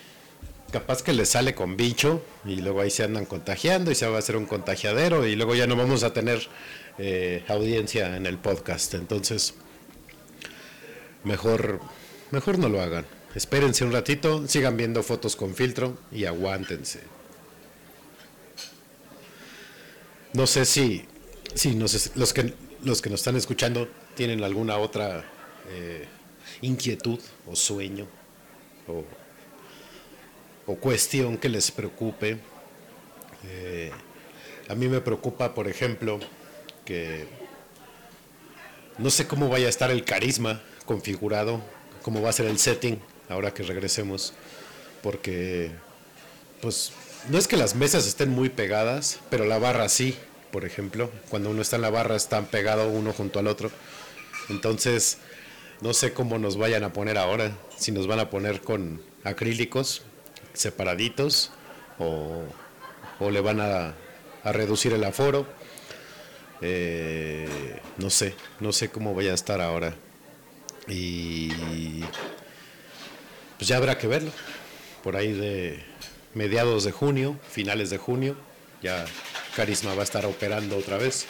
[0.73, 4.17] capaz que les sale con bicho y luego ahí se andan contagiando y se va
[4.17, 6.49] a hacer un contagiadero y luego ya no vamos a tener
[6.97, 9.56] eh, audiencia en el podcast, entonces
[11.23, 11.79] mejor,
[12.32, 13.06] mejor no lo hagan.
[13.36, 16.99] Espérense un ratito, sigan viendo fotos con filtro y aguántense.
[20.34, 21.06] No sé si,
[21.53, 22.53] si nos- los, que,
[22.84, 25.23] los que nos están escuchando tienen alguna otra
[25.69, 26.06] eh,
[26.62, 28.08] inquietud o sueño
[28.88, 29.03] o,
[30.65, 32.38] o cuestión que les preocupe.
[33.45, 33.91] Eh,
[34.69, 36.19] a mí me preocupa, por ejemplo,
[38.97, 41.61] no sé cómo vaya a estar el carisma configurado,
[42.01, 44.33] cómo va a ser el setting ahora que regresemos,
[45.01, 45.71] porque
[46.61, 46.91] pues
[47.29, 50.17] no es que las mesas estén muy pegadas, pero la barra sí,
[50.51, 53.71] por ejemplo, cuando uno está en la barra están pegados uno junto al otro.
[54.49, 55.17] Entonces,
[55.81, 60.03] no sé cómo nos vayan a poner ahora, si nos van a poner con acrílicos
[60.53, 61.51] separaditos
[61.97, 62.43] o,
[63.31, 63.95] le van a
[64.43, 65.47] reducir el aforo.
[66.62, 69.95] Eh, no sé, no sé cómo vaya a estar ahora.
[70.88, 72.01] Y
[73.58, 74.32] pues ya habrá que verlo.
[75.04, 75.84] Por ahí de
[76.34, 78.36] mediados de junio, finales de junio,
[78.82, 79.06] ya
[79.56, 81.26] Carisma va a estar operando otra vez.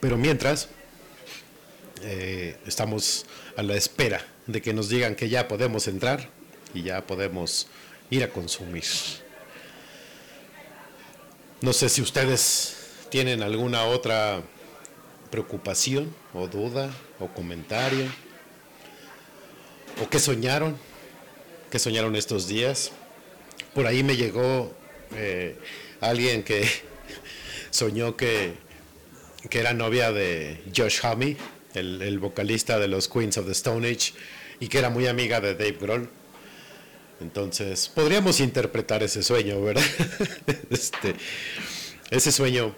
[0.00, 0.68] Pero mientras,
[2.02, 6.28] eh, estamos a la espera de que nos digan que ya podemos entrar
[6.74, 7.68] y ya podemos
[8.10, 8.84] ir a consumir.
[11.60, 12.76] No sé si ustedes
[13.10, 14.42] tienen alguna otra
[15.30, 18.06] preocupación o duda o comentario
[20.02, 20.76] o qué soñaron,
[21.70, 22.92] qué soñaron estos días.
[23.72, 24.74] Por ahí me llegó
[25.16, 25.56] eh,
[26.00, 26.68] alguien que
[27.70, 28.54] soñó que,
[29.48, 31.36] que era novia de Josh Homme,
[31.74, 34.12] el, el vocalista de los Queens of the Stone Age,
[34.60, 36.10] y que era muy amiga de Dave Grohl.
[37.20, 39.84] Entonces, podríamos interpretar ese sueño, ¿verdad?
[40.70, 41.14] este,
[42.10, 42.74] ese sueño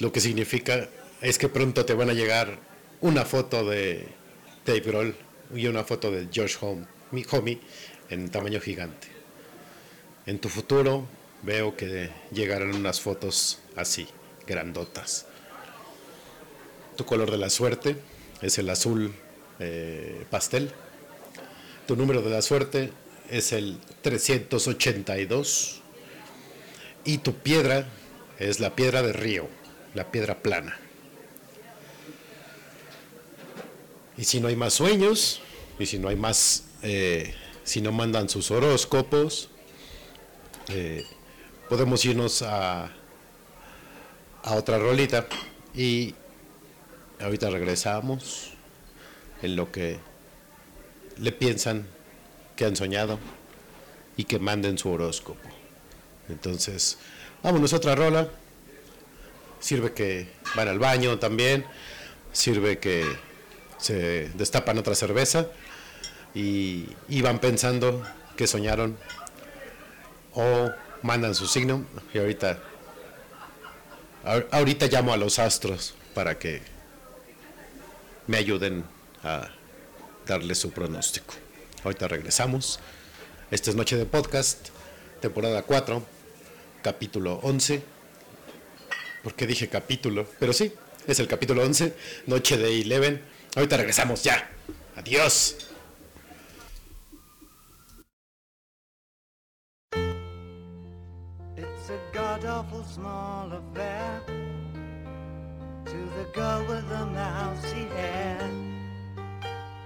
[0.00, 0.88] lo que significa
[1.20, 2.58] es que pronto te van a llegar
[3.00, 4.08] una foto de
[4.64, 5.14] Dave Grohl
[5.54, 7.60] y una foto de Josh Home, mi homie,
[8.08, 9.08] en tamaño gigante.
[10.26, 11.06] En tu futuro
[11.42, 14.06] veo que llegarán unas fotos así,
[14.46, 15.26] grandotas.
[16.96, 17.96] Tu color de la suerte
[18.42, 19.12] es el azul
[19.58, 20.72] eh, pastel.
[21.90, 22.92] Tu número de la suerte
[23.28, 25.80] es el 382.
[27.04, 27.84] Y tu piedra
[28.38, 29.48] es la piedra de río,
[29.94, 30.78] la piedra plana.
[34.16, 35.40] Y si no hay más sueños,
[35.80, 37.34] y si no hay más, eh,
[37.64, 39.48] si no mandan sus horóscopos,
[40.68, 41.04] eh,
[41.68, 42.84] podemos irnos a,
[44.44, 45.26] a otra rolita
[45.74, 46.14] y
[47.18, 48.52] ahorita regresamos
[49.42, 49.98] en lo que
[51.20, 51.86] le piensan
[52.56, 53.18] que han soñado
[54.16, 55.48] y que manden su horóscopo.
[56.28, 56.98] Entonces,
[57.42, 58.28] vámonos a otra rola.
[59.60, 61.64] Sirve que van al baño también,
[62.32, 63.04] sirve que
[63.78, 65.48] se destapan otra cerveza
[66.34, 66.86] y,
[67.22, 68.02] van pensando
[68.36, 68.96] que soñaron
[70.32, 70.70] o
[71.02, 72.58] mandan su signo y ahorita
[74.24, 76.62] ahor- ahorita llamo a los astros para que
[78.26, 78.84] me ayuden
[79.24, 79.48] a
[80.30, 81.34] darle su pronóstico.
[81.82, 82.78] Ahorita regresamos.
[83.50, 84.68] Esta es Noche de Podcast,
[85.20, 86.06] temporada 4,
[86.82, 87.82] capítulo 11.
[89.24, 90.28] ¿Por qué dije capítulo?
[90.38, 90.72] Pero sí,
[91.08, 93.20] es el capítulo 11, Noche de Eleven.
[93.56, 94.48] Ahorita regresamos ya.
[94.94, 95.56] Adiós.
[101.56, 104.22] It's a god awful small affair
[105.86, 108.69] to the girl with the mousy hair.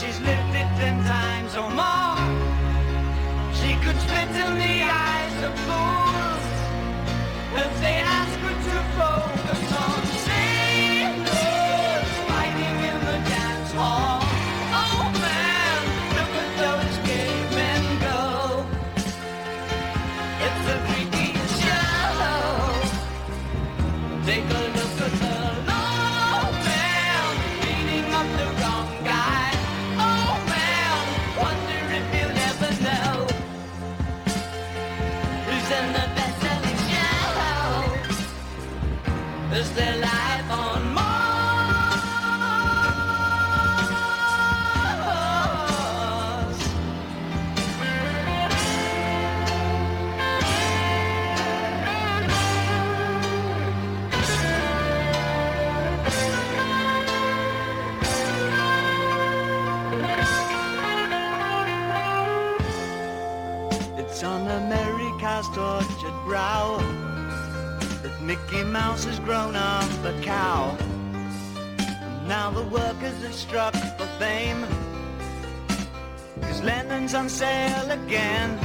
[0.00, 2.18] she's lived it ten times or more.
[3.58, 6.44] She could spit in the eyes of fools
[7.62, 7.98] if they
[69.04, 70.74] Has grown up a cow.
[72.26, 74.64] Now the workers have struck for fame.
[76.40, 78.58] Cause Lennon's on sale again.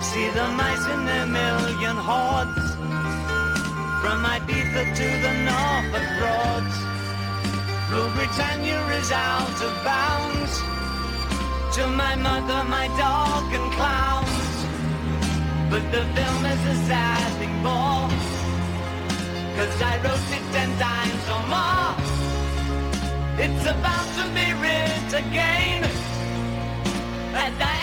[0.00, 2.66] See the mice in their million hordes.
[4.00, 6.76] From Ibiza to the Norfolk Broads.
[7.90, 10.52] Rule Britannia is out of bounds
[11.76, 14.54] to my mother, my dog, and clowns.
[15.70, 18.33] But the film is a sad thing more.
[19.56, 21.94] Cause I wrote it ten times or more.
[23.44, 25.84] It's about to be writ again.
[27.42, 27.73] And I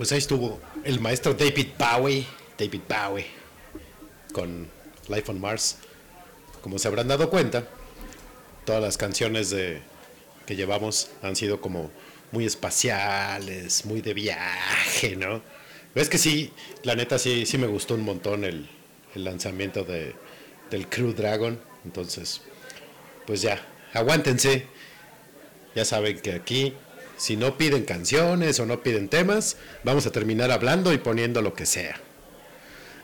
[0.00, 2.24] Pues ahí estuvo el maestro David Bowie,
[2.56, 3.26] David Bowie,
[4.32, 4.66] con
[5.08, 5.76] Life on Mars.
[6.62, 7.68] Como se habrán dado cuenta,
[8.64, 9.82] todas las canciones de,
[10.46, 11.90] que llevamos han sido como
[12.32, 15.42] muy espaciales, muy de viaje, ¿no?
[15.94, 16.50] Ves que sí,
[16.82, 18.70] la neta sí, sí me gustó un montón el,
[19.14, 20.14] lanzamiento de,
[20.70, 21.60] del Crew Dragon.
[21.84, 22.40] Entonces,
[23.26, 23.60] pues ya,
[23.92, 24.64] aguántense.
[25.74, 26.72] Ya saben que aquí,
[27.20, 31.52] si no piden canciones o no piden temas, vamos a terminar hablando y poniendo lo
[31.52, 32.00] que sea.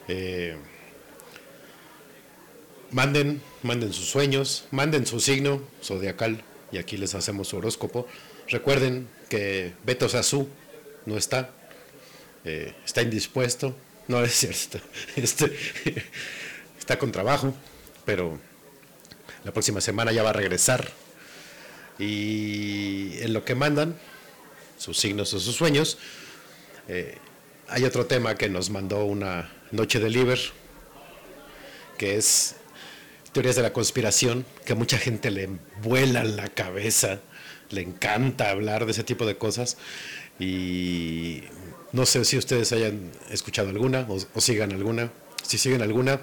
[0.09, 0.57] Eh,
[2.91, 6.43] manden, manden sus sueños, manden su signo zodiacal
[6.73, 8.09] y aquí les hacemos su horóscopo.
[8.49, 10.49] Recuerden que Beto Sasú
[11.05, 11.51] no está,
[12.47, 13.77] eh, está indispuesto,
[14.09, 14.81] no es cierto,
[15.17, 15.55] este,
[16.79, 17.55] está con trabajo,
[18.07, 18.39] pero
[19.45, 20.91] la próxima semana ya va a regresar.
[21.99, 23.97] Y en lo que mandan,
[24.79, 25.99] sus signos o sus sueños,
[26.89, 27.19] eh,
[27.69, 30.39] hay otro tema que nos mandó una noche de Liber,
[31.99, 32.57] que es
[33.33, 35.49] teorías de la conspiración, que a mucha gente le
[35.83, 37.21] vuela la cabeza,
[37.71, 39.77] le encanta hablar de ese tipo de cosas.
[40.39, 41.43] Y
[41.93, 45.11] no sé si ustedes hayan escuchado alguna o, sigan alguna.
[45.43, 46.21] Si siguen alguna,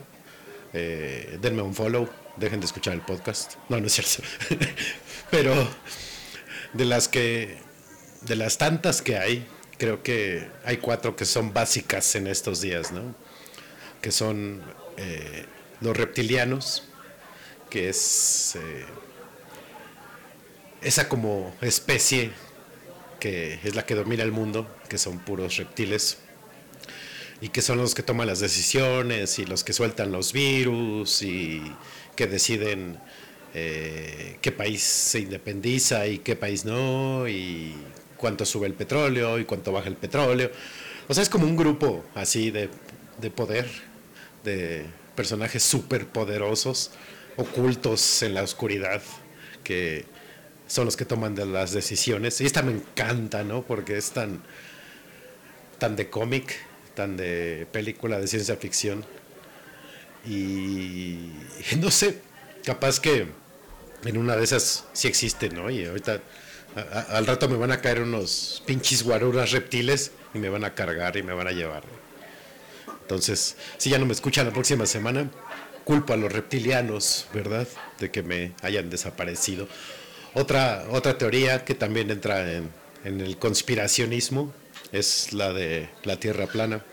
[0.73, 3.55] eh, denme un follow, dejen de escuchar el podcast.
[3.69, 4.27] No, no es cierto.
[5.31, 5.53] Pero
[6.73, 7.57] de las que,
[8.21, 12.91] de las tantas que hay, creo que hay cuatro que son básicas en estos días,
[12.91, 13.15] ¿no?
[14.01, 14.61] Que son
[14.97, 15.45] eh,
[15.81, 16.83] los reptilianos,
[17.69, 18.85] que es eh,
[20.81, 22.31] esa como especie
[23.19, 26.17] que es la que domina el mundo, que son puros reptiles
[27.43, 31.61] y que son los que toman las decisiones y los que sueltan los virus y
[32.15, 32.97] que deciden
[33.53, 37.75] eh, qué país se independiza y qué país no y
[38.15, 40.51] cuánto sube el petróleo y cuánto baja el petróleo.
[41.09, 42.69] O sea, es como un grupo así de,
[43.19, 43.69] de poder,
[44.45, 46.91] de personajes súper poderosos,
[47.35, 49.01] ocultos en la oscuridad,
[49.65, 50.05] que
[50.67, 52.39] son los que toman las decisiones.
[52.39, 53.63] Y esta me encanta, ¿no?
[53.63, 54.41] Porque es tan,
[55.77, 56.55] tan de cómic,
[56.95, 59.05] tan de película de ciencia ficción.
[60.25, 61.29] Y
[61.79, 62.19] no sé,
[62.65, 63.27] capaz que
[64.05, 65.69] en una de esas sí existe, ¿no?
[65.69, 66.21] Y ahorita
[66.75, 70.63] a- a- al rato me van a caer unos pinches guaruras reptiles y me van
[70.63, 71.83] a cargar y me van a llevar.
[73.01, 75.29] Entonces, si ya no me escuchan la próxima semana,
[75.83, 77.67] culpo a los reptilianos, ¿verdad?
[77.99, 79.67] De que me hayan desaparecido.
[80.33, 82.69] Otra, otra teoría que también entra en,
[83.03, 84.53] en el conspiracionismo
[84.93, 86.85] es la de la Tierra plana.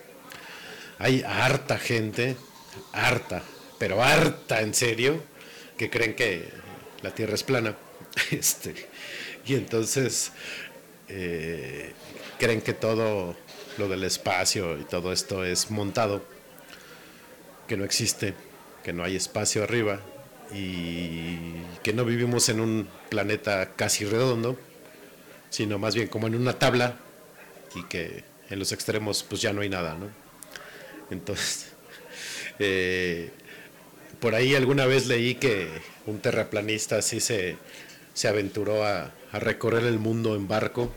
[0.99, 2.35] Hay harta gente,
[2.93, 3.43] harta,
[3.79, 5.23] pero harta en serio,
[5.77, 6.49] que creen que
[7.03, 7.77] la Tierra es plana.
[8.33, 8.75] Este,
[9.47, 10.33] y entonces
[11.09, 11.93] eh,
[12.41, 13.37] creen que todo
[13.79, 16.25] lo del espacio y todo esto es montado,
[17.69, 18.35] que no existe,
[18.83, 20.01] que no hay espacio arriba
[20.53, 21.37] y
[21.85, 24.59] que no vivimos en un planeta casi redondo,
[25.51, 26.97] sino más bien como en una tabla
[27.75, 30.09] y que en los extremos pues ya no hay nada, ¿no?
[31.11, 31.69] Entonces,
[32.59, 33.31] eh,
[34.21, 35.69] por ahí alguna vez leí que
[36.07, 37.57] un terraplanista así se,
[38.15, 40.93] se aventuró a, a recorrer el mundo en barco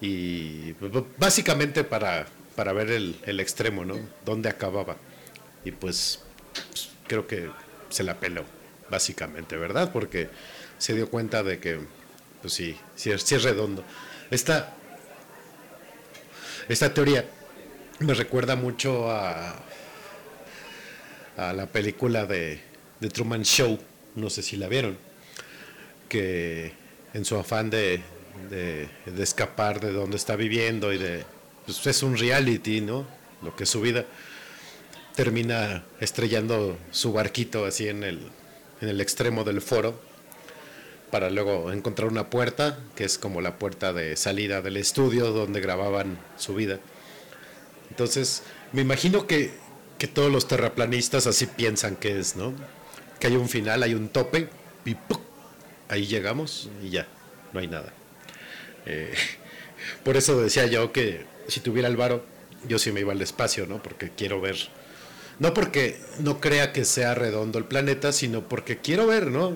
[0.00, 2.26] y b- básicamente para,
[2.56, 3.98] para ver el, el extremo, ¿no?
[4.24, 4.96] Dónde acababa.
[5.64, 6.20] Y pues,
[6.70, 7.50] pues, creo que
[7.88, 8.44] se la peló,
[8.90, 9.92] básicamente, ¿verdad?
[9.92, 10.28] Porque
[10.78, 11.78] se dio cuenta de que,
[12.40, 13.84] pues sí, sí sí es redondo.
[14.30, 14.74] Esta,
[16.68, 17.24] esta teoría
[17.98, 19.54] me recuerda mucho a,
[21.36, 22.60] a la película de,
[23.12, 23.78] Truman Show,
[24.14, 24.96] no sé si la vieron,
[26.08, 26.72] que
[27.14, 28.00] en su afán de,
[29.18, 31.24] escapar de donde está viviendo y de,
[31.66, 33.06] pues es un reality, ¿no?
[33.42, 34.04] Lo que es su vida,
[35.16, 40.11] termina estrellando su barquito así en el extremo del foro
[41.12, 45.60] para luego encontrar una puerta, que es como la puerta de salida del estudio donde
[45.60, 46.80] grababan su vida.
[47.90, 48.42] Entonces,
[48.72, 49.50] me imagino que,
[49.98, 52.54] que todos los terraplanistas así piensan que es, ¿no?
[53.20, 54.48] Que hay un final, hay un tope,
[54.86, 55.20] y ¡puc!
[55.90, 57.06] ahí llegamos y ya,
[57.52, 57.92] no hay nada.
[58.86, 59.12] Eh,
[60.04, 62.24] por eso decía yo que si tuviera el varo,
[62.66, 63.82] yo sí me iba al espacio, ¿no?
[63.82, 64.56] Porque quiero ver.
[65.38, 69.54] No porque no crea que sea redondo el planeta, sino porque quiero ver, ¿no?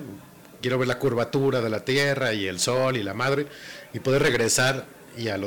[0.60, 3.46] Quiero ver la curvatura de la Tierra y el Sol y la madre
[3.92, 4.86] y poder regresar
[5.16, 5.38] y a,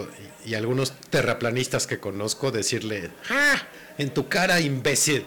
[0.45, 3.61] y algunos terraplanistas que conozco decirle, ¡ah!
[3.97, 5.25] En tu cara, imbécil.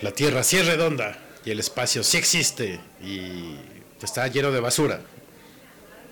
[0.00, 3.56] La Tierra sí es redonda y el espacio sí existe y
[4.02, 5.00] está lleno de basura.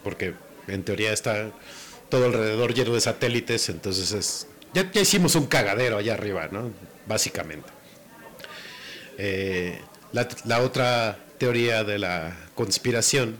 [0.04, 0.34] Porque
[0.68, 1.50] en teoría está
[2.08, 6.70] todo alrededor lleno de satélites, entonces es, ya, ya hicimos un cagadero allá arriba, ¿no?
[7.06, 7.68] Básicamente.
[9.18, 9.80] Eh,
[10.12, 13.36] la, la otra teoría de la conspiración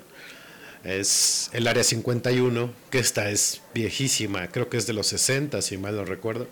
[0.85, 5.77] es el Área 51, que esta es viejísima, creo que es de los 60, si
[5.79, 6.49] mal no recuerdo,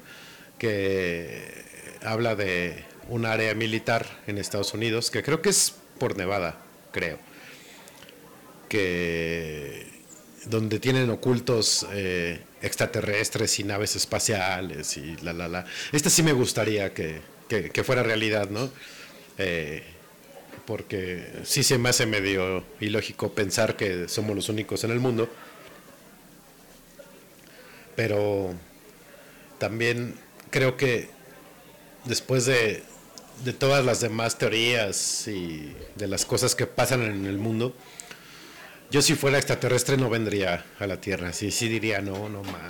[0.59, 1.64] que
[2.05, 6.59] habla de un área militar en Estados Unidos, que creo que es por Nevada,
[6.92, 7.18] creo,
[8.68, 9.86] que
[10.47, 15.64] donde tienen ocultos eh, extraterrestres y naves espaciales y la la la.
[15.92, 18.70] Esta sí me gustaría que, que- fuera realidad, ¿no?
[19.38, 19.82] Eh,
[20.66, 25.28] porque sí se me hace medio ilógico pensar que somos los únicos en el mundo.
[27.96, 28.55] Pero
[29.59, 30.14] también
[30.50, 31.09] creo que
[32.05, 32.82] después de,
[33.44, 37.74] de todas las demás teorías y de las cosas que pasan en el mundo,
[38.90, 41.32] yo si fuera extraterrestre no vendría a la Tierra.
[41.32, 42.68] Sí, sí diría, no, no, ma.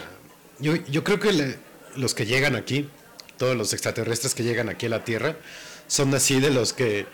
[0.58, 1.56] Yo, yo creo que
[1.96, 2.88] los que llegan aquí,
[3.36, 5.36] todos los extraterrestres que llegan aquí a la Tierra,
[5.86, 7.06] son así de los que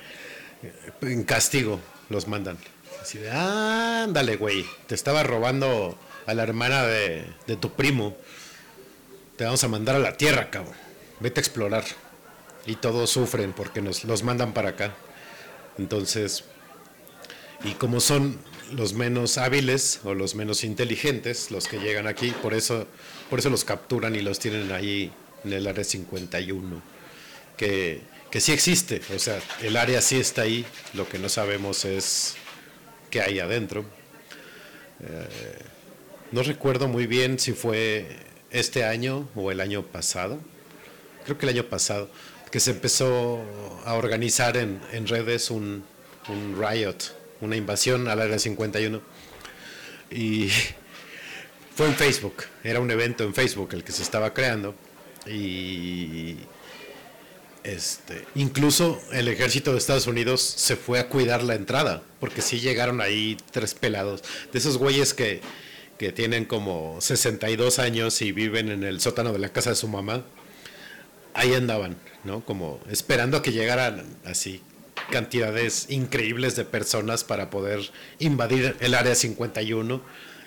[1.03, 2.59] en castigo los mandan.
[3.01, 8.17] Así de, ándale, güey, te estaba robando a la hermana de, de tu primo.
[9.37, 10.75] Te vamos a mandar a la Tierra, cabrón.
[11.21, 11.85] Vete a explorar.
[12.67, 14.95] Y todos sufren porque nos los mandan para acá.
[15.79, 16.45] Entonces,
[17.65, 18.39] y como son
[18.73, 22.87] los menos hábiles o los menos inteligentes los que llegan aquí, por eso,
[23.29, 25.13] por eso los capturan y los tienen ahí
[25.45, 26.83] en el área 51,
[27.57, 30.65] que, que sí existe, o sea, el área sí está ahí,
[30.95, 32.37] lo que no sabemos es
[33.11, 33.85] qué hay adentro.
[35.01, 35.59] Eh,
[36.31, 38.07] no recuerdo muy bien si fue
[38.51, 40.39] este año o el año pasado,
[41.25, 42.09] creo que el año pasado,
[42.51, 43.41] que se empezó
[43.85, 45.85] a organizar en, en redes un,
[46.29, 46.97] un riot,
[47.41, 49.01] una invasión al área 51.
[50.11, 50.51] Y
[51.75, 54.75] fue en Facebook, era un evento en Facebook el que se estaba creando.
[55.27, 56.37] Y
[57.65, 62.61] este, incluso el ejército de Estados Unidos se fue a cuidar la entrada, porque sí
[62.61, 65.41] llegaron ahí tres pelados, de esos güeyes que,
[65.99, 69.89] que tienen como 62 años y viven en el sótano de la casa de su
[69.89, 70.25] mamá
[71.35, 72.45] ahí andaban, ¿no?
[72.45, 74.63] Como esperando a que llegaran así
[75.11, 77.81] cantidades increíbles de personas para poder
[78.19, 80.03] invadir el área 51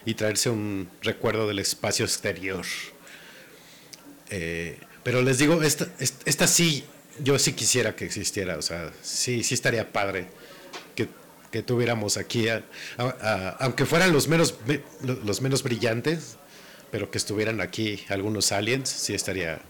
[0.05, 2.66] y traerse un recuerdo del espacio exterior.
[4.30, 6.86] Eh, pero les digo, esta, esta, esta sí,
[7.20, 10.28] yo sí quisiera que existiera, o sea, sí, sí estaría padre
[10.95, 11.07] que,
[11.51, 12.47] que tuviéramos aquí,
[13.59, 14.55] aunque fueran los menos,
[15.01, 16.38] los menos brillantes,
[16.91, 19.61] pero que estuvieran aquí algunos aliens, sí estaría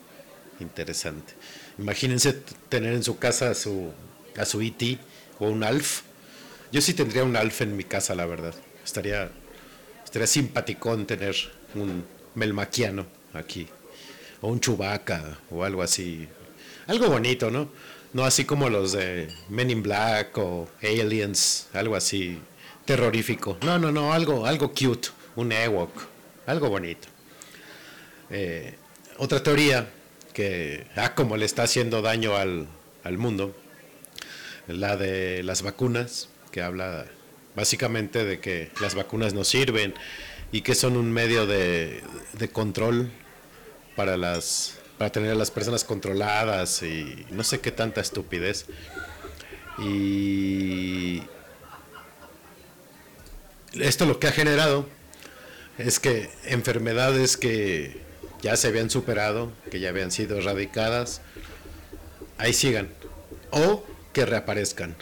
[0.60, 1.34] interesante.
[1.78, 2.34] Imagínense
[2.70, 3.92] tener en su casa a su,
[4.38, 4.98] a su E.T.
[5.40, 6.02] o un Alf.
[6.72, 8.54] Yo sí tendría un Alf en mi casa, la verdad.
[8.84, 9.32] Estaría,
[10.04, 11.36] estaría simpaticón tener
[11.76, 13.68] un melmaquiano aquí.
[14.42, 16.28] O un chubaca o algo así.
[16.88, 17.70] Algo bonito, ¿no?
[18.14, 22.40] No así como los de Men in Black o Aliens, algo así
[22.86, 23.58] terrorífico.
[23.64, 25.92] No, no, no, algo, algo cute, un Ewok,
[26.46, 27.08] algo bonito.
[28.30, 28.76] Eh,
[29.18, 29.90] otra teoría
[30.34, 32.68] que, ah, como le está haciendo daño al,
[33.04, 33.56] al mundo,
[34.68, 37.06] la de las vacunas, que habla
[37.56, 39.94] básicamente de que las vacunas no sirven
[40.52, 42.04] y que son un medio de,
[42.34, 43.12] de control
[43.96, 48.68] para las para tener a las personas controladas y no sé qué tanta estupidez.
[49.78, 51.24] Y
[53.74, 54.88] esto lo que ha generado
[55.78, 58.00] es que enfermedades que
[58.42, 61.20] ya se habían superado, que ya habían sido erradicadas,
[62.38, 62.88] ahí sigan
[63.52, 63.84] o
[64.14, 64.96] que reaparezcan.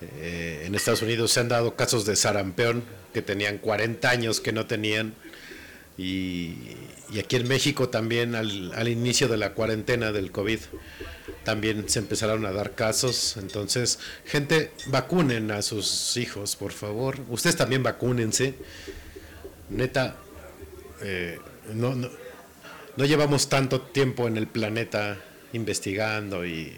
[0.00, 2.82] Eh, en Estados Unidos se han dado casos de sarampión
[3.14, 5.14] que tenían 40 años que no tenían
[5.98, 6.54] y,
[7.18, 10.60] aquí en México también al, al inicio de la cuarentena del COVID
[11.44, 13.36] también se empezaron a dar casos.
[13.36, 17.18] Entonces, gente, vacunen a sus hijos, por favor.
[17.28, 18.54] Ustedes también vacúnense.
[19.70, 20.16] Neta,
[21.02, 21.38] eh,
[21.74, 22.10] no, no,
[22.96, 25.18] no llevamos tanto tiempo en el planeta
[25.52, 26.76] investigando y, y,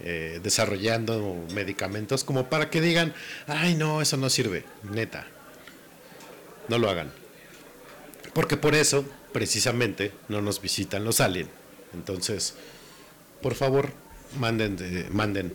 [0.00, 3.14] eh, desarrollando medicamentos como para que digan,
[3.46, 5.26] ay no, eso no sirve, neta.
[6.68, 7.21] No lo hagan.
[8.32, 11.50] Porque por eso, precisamente, no nos visitan los aliens.
[11.94, 12.54] Entonces,
[13.42, 13.92] por favor,
[14.38, 15.52] manden, de- manden,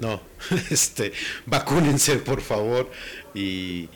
[0.00, 0.22] no,
[0.70, 1.12] este,
[1.46, 2.90] vacúnense, por favor,
[3.34, 3.88] y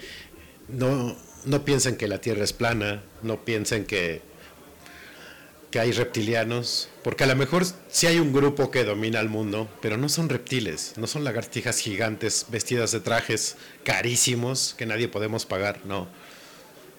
[0.69, 1.17] no,
[1.47, 4.21] no piensen que la Tierra es plana, no piensen que,
[5.71, 9.69] que hay reptilianos, porque a lo mejor sí hay un grupo que domina el mundo,
[9.81, 15.47] pero no son reptiles, no son lagartijas gigantes vestidas de trajes carísimos que nadie podemos
[15.47, 16.07] pagar, no.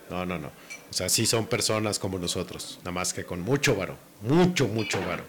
[0.09, 0.51] No, no, no.
[0.89, 4.99] O sea, sí son personas como nosotros, nada más que con mucho varo, mucho, mucho
[5.05, 5.23] varo.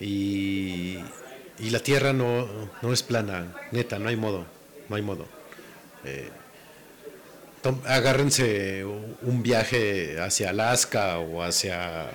[0.00, 0.98] Y,
[1.58, 2.46] la Tierra no,
[2.82, 4.46] no es plana, neta, no hay modo,
[4.88, 5.26] no hay modo.
[6.04, 6.30] Eh,
[7.86, 12.10] agárrense un viaje hacia Alaska o hacia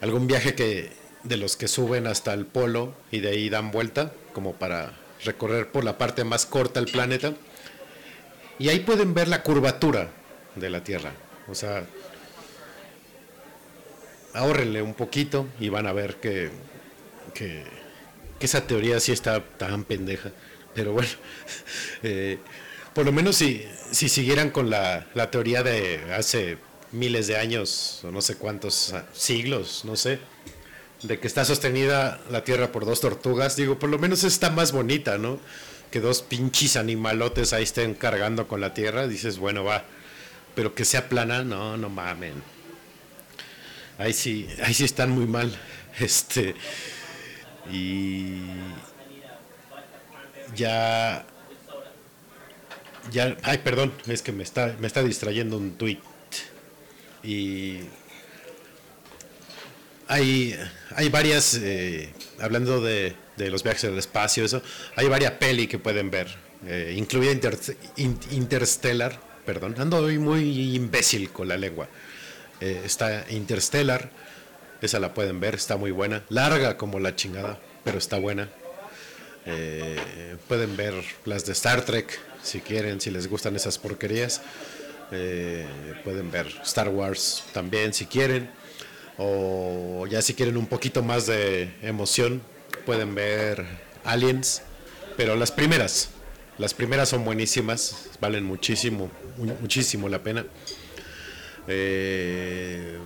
[0.00, 0.90] algún viaje que
[1.22, 4.92] de los que suben hasta el polo y de ahí dan vuelta, como para
[5.24, 7.34] recorrer por la parte más corta del planeta.
[8.58, 10.10] Y ahí pueden ver la curvatura
[10.56, 11.12] de la Tierra.
[11.50, 11.84] O sea,
[14.34, 16.50] ahórrenle un poquito y van a ver que,
[17.34, 17.64] que,
[18.40, 20.30] esa teoría sí está tan pendeja.
[20.74, 21.08] Pero bueno,
[22.02, 22.38] eh,
[22.94, 26.58] por lo menos si, si siguieran con la, la teoría de hace
[26.92, 30.18] miles de años, o no sé cuántos siglos, no sé,
[31.02, 34.72] de que está sostenida la Tierra por dos tortugas, digo, por lo menos está más
[34.72, 35.38] bonita, ¿no?
[35.90, 39.84] Que dos pinches animalotes ahí estén cargando con la Tierra, dices, bueno, va,
[40.58, 42.32] pero que sea plana, no, no mamen.
[43.96, 45.56] Ahí sí, ahí sí están muy mal.
[46.00, 46.54] Este,
[47.70, 48.40] y
[50.56, 51.24] ya,
[53.12, 55.98] ya, ay, perdón, es que me está, me está distrayendo un tweet.
[57.22, 57.80] Y
[60.08, 60.58] hay,
[60.96, 64.60] hay varias, eh, hablando de, de los viajes al espacio, eso,
[64.96, 66.28] hay varias peli que pueden ver,
[66.66, 67.58] eh, incluida Inter-
[67.96, 71.88] In- Interstellar, perdón, ando hoy muy imbécil con la lengua.
[72.60, 74.10] Eh, está Interstellar,
[74.82, 78.50] esa la pueden ver, está muy buena, larga como la chingada, pero está buena.
[79.46, 80.92] Eh, pueden ver
[81.24, 84.42] las de Star Trek, si quieren, si les gustan esas porquerías.
[85.12, 85.66] Eh,
[86.04, 88.50] pueden ver Star Wars también, si quieren.
[89.16, 92.42] O ya si quieren un poquito más de emoción,
[92.84, 93.64] pueden ver
[94.04, 94.60] Aliens.
[95.16, 96.10] Pero las primeras,
[96.58, 100.44] las primeras son buenísimas, valen muchísimo, mu- muchísimo la pena.
[101.66, 102.98] Eh,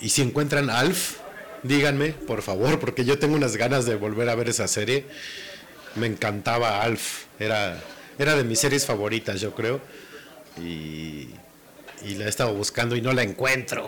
[0.00, 1.16] y si encuentran Alf,
[1.62, 5.06] díganme, por favor, porque yo tengo unas ganas de volver a ver esa serie.
[5.94, 7.80] Me encantaba Alf, era,
[8.18, 9.80] era de mis series favoritas, yo creo.
[10.60, 11.28] Y,
[12.04, 13.86] y la he estado buscando y no la encuentro.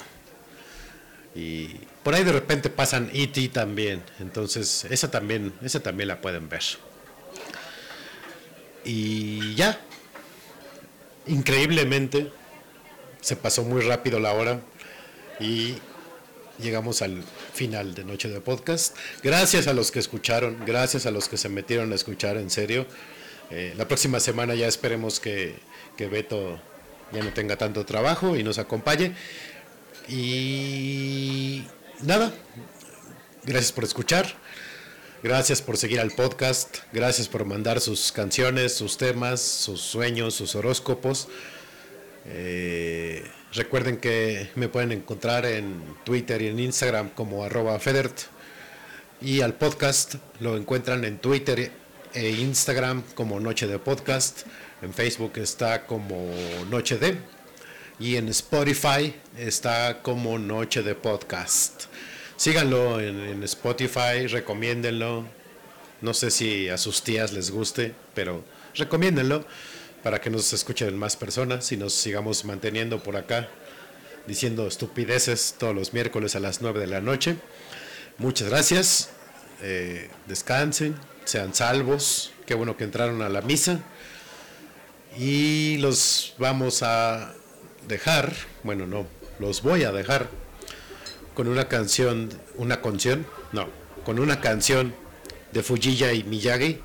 [1.34, 1.66] Y
[2.02, 3.48] por ahí de repente pasan E.T.
[3.48, 6.62] también, entonces esa también, esa también la pueden ver.
[8.84, 9.78] Y ya,
[11.26, 12.32] increíblemente,
[13.20, 14.60] se pasó muy rápido la hora
[15.40, 15.74] y
[16.58, 17.22] llegamos al
[17.54, 18.96] final de Noche de Podcast.
[19.22, 22.86] Gracias a los que escucharon, gracias a los que se metieron a escuchar, en serio.
[23.50, 25.56] Eh, la próxima semana ya esperemos que,
[25.96, 26.60] que Beto
[27.12, 29.14] ya no tenga tanto trabajo y nos acompañe.
[30.08, 31.64] Y
[32.02, 32.32] nada,
[33.44, 34.45] gracias por escuchar.
[35.22, 40.54] Gracias por seguir al podcast, gracias por mandar sus canciones, sus temas, sus sueños, sus
[40.54, 41.28] horóscopos.
[42.26, 48.14] Eh, recuerden que me pueden encontrar en Twitter y en Instagram como arroba Federt.
[49.22, 51.72] Y al podcast lo encuentran en Twitter
[52.12, 54.42] e Instagram como Noche de Podcast.
[54.82, 56.30] En Facebook está como
[56.70, 57.16] Noche de.
[57.98, 61.84] Y en Spotify está como Noche de Podcast.
[62.36, 65.24] Síganlo en, Spotify, recomiéndenlo.
[66.02, 69.46] No sé si a sus tías les guste, pero recomiéndenlo
[70.02, 73.48] para que nos escuchen más personas y nos sigamos manteniendo por acá
[74.26, 77.36] diciendo estupideces todos los miércoles a las 9 de la noche.
[78.18, 79.10] Muchas gracias.
[79.62, 82.32] eh, descansen, sean salvos.
[82.44, 83.80] Qué bueno que entraron a la misa.
[85.18, 87.32] Y los vamos a
[87.88, 89.06] dejar, bueno, no,
[89.38, 90.28] los voy a dejar
[91.36, 93.68] con una canción, una canción, no,
[94.06, 94.94] con una canción
[95.52, 96.80] de Fujiya y Miyagi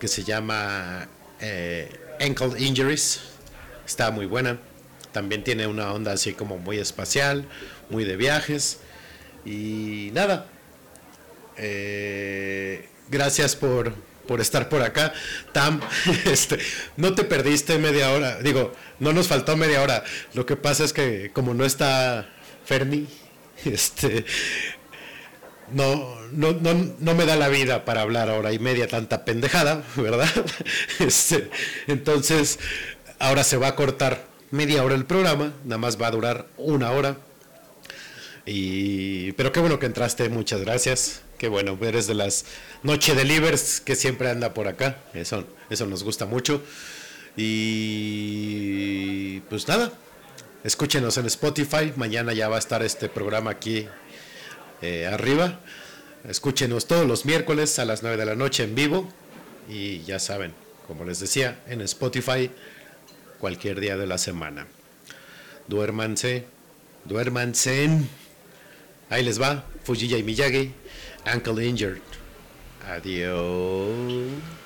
[0.00, 1.06] que se llama
[1.40, 1.88] eh,
[2.20, 3.20] Ankle Injuries.
[3.86, 4.58] Está muy buena.
[5.12, 7.46] También tiene una onda así como muy espacial,
[7.88, 8.80] muy de viajes.
[9.44, 10.48] Y nada.
[11.56, 13.94] eh, gracias por,
[14.26, 15.14] por estar por acá.
[15.52, 15.80] Tam,
[16.24, 16.58] este,
[16.96, 18.40] no te perdiste media hora.
[18.42, 20.02] Digo, no nos faltó media hora.
[20.34, 22.28] Lo que pasa es que como no está
[22.64, 23.06] Fermi,
[23.72, 24.24] este,
[25.72, 29.84] no, no, no, no me da la vida para hablar hora y media tanta pendejada,
[29.96, 30.28] ¿verdad?
[30.98, 31.50] Este,
[31.86, 32.58] entonces,
[33.18, 36.90] ahora se va a cortar media hora el programa, nada más va a durar una
[36.92, 37.18] hora.
[38.44, 41.22] Y, pero qué bueno que entraste, muchas gracias.
[41.36, 42.46] Qué bueno, eres de las
[42.82, 44.98] Noche Delivers que siempre anda por acá.
[45.12, 46.62] Eso, eso nos gusta mucho.
[47.36, 49.92] Y pues nada,
[50.64, 51.92] escúchenos en Spotify.
[51.96, 53.88] Mañana ya va a estar este programa aquí
[54.82, 55.60] eh, arriba.
[56.28, 59.08] Escúchenos todos los miércoles a las 9 de la noche en vivo.
[59.68, 60.52] Y ya saben,
[60.86, 62.50] como les decía, en Spotify
[63.38, 64.66] cualquier día de la semana.
[65.68, 66.46] Duérmanse,
[67.04, 67.88] duérmanse.
[69.10, 70.72] Ahí les va, Fujiya y Miyagi,
[71.24, 72.02] Ankle Injured.
[72.88, 74.65] Adiós.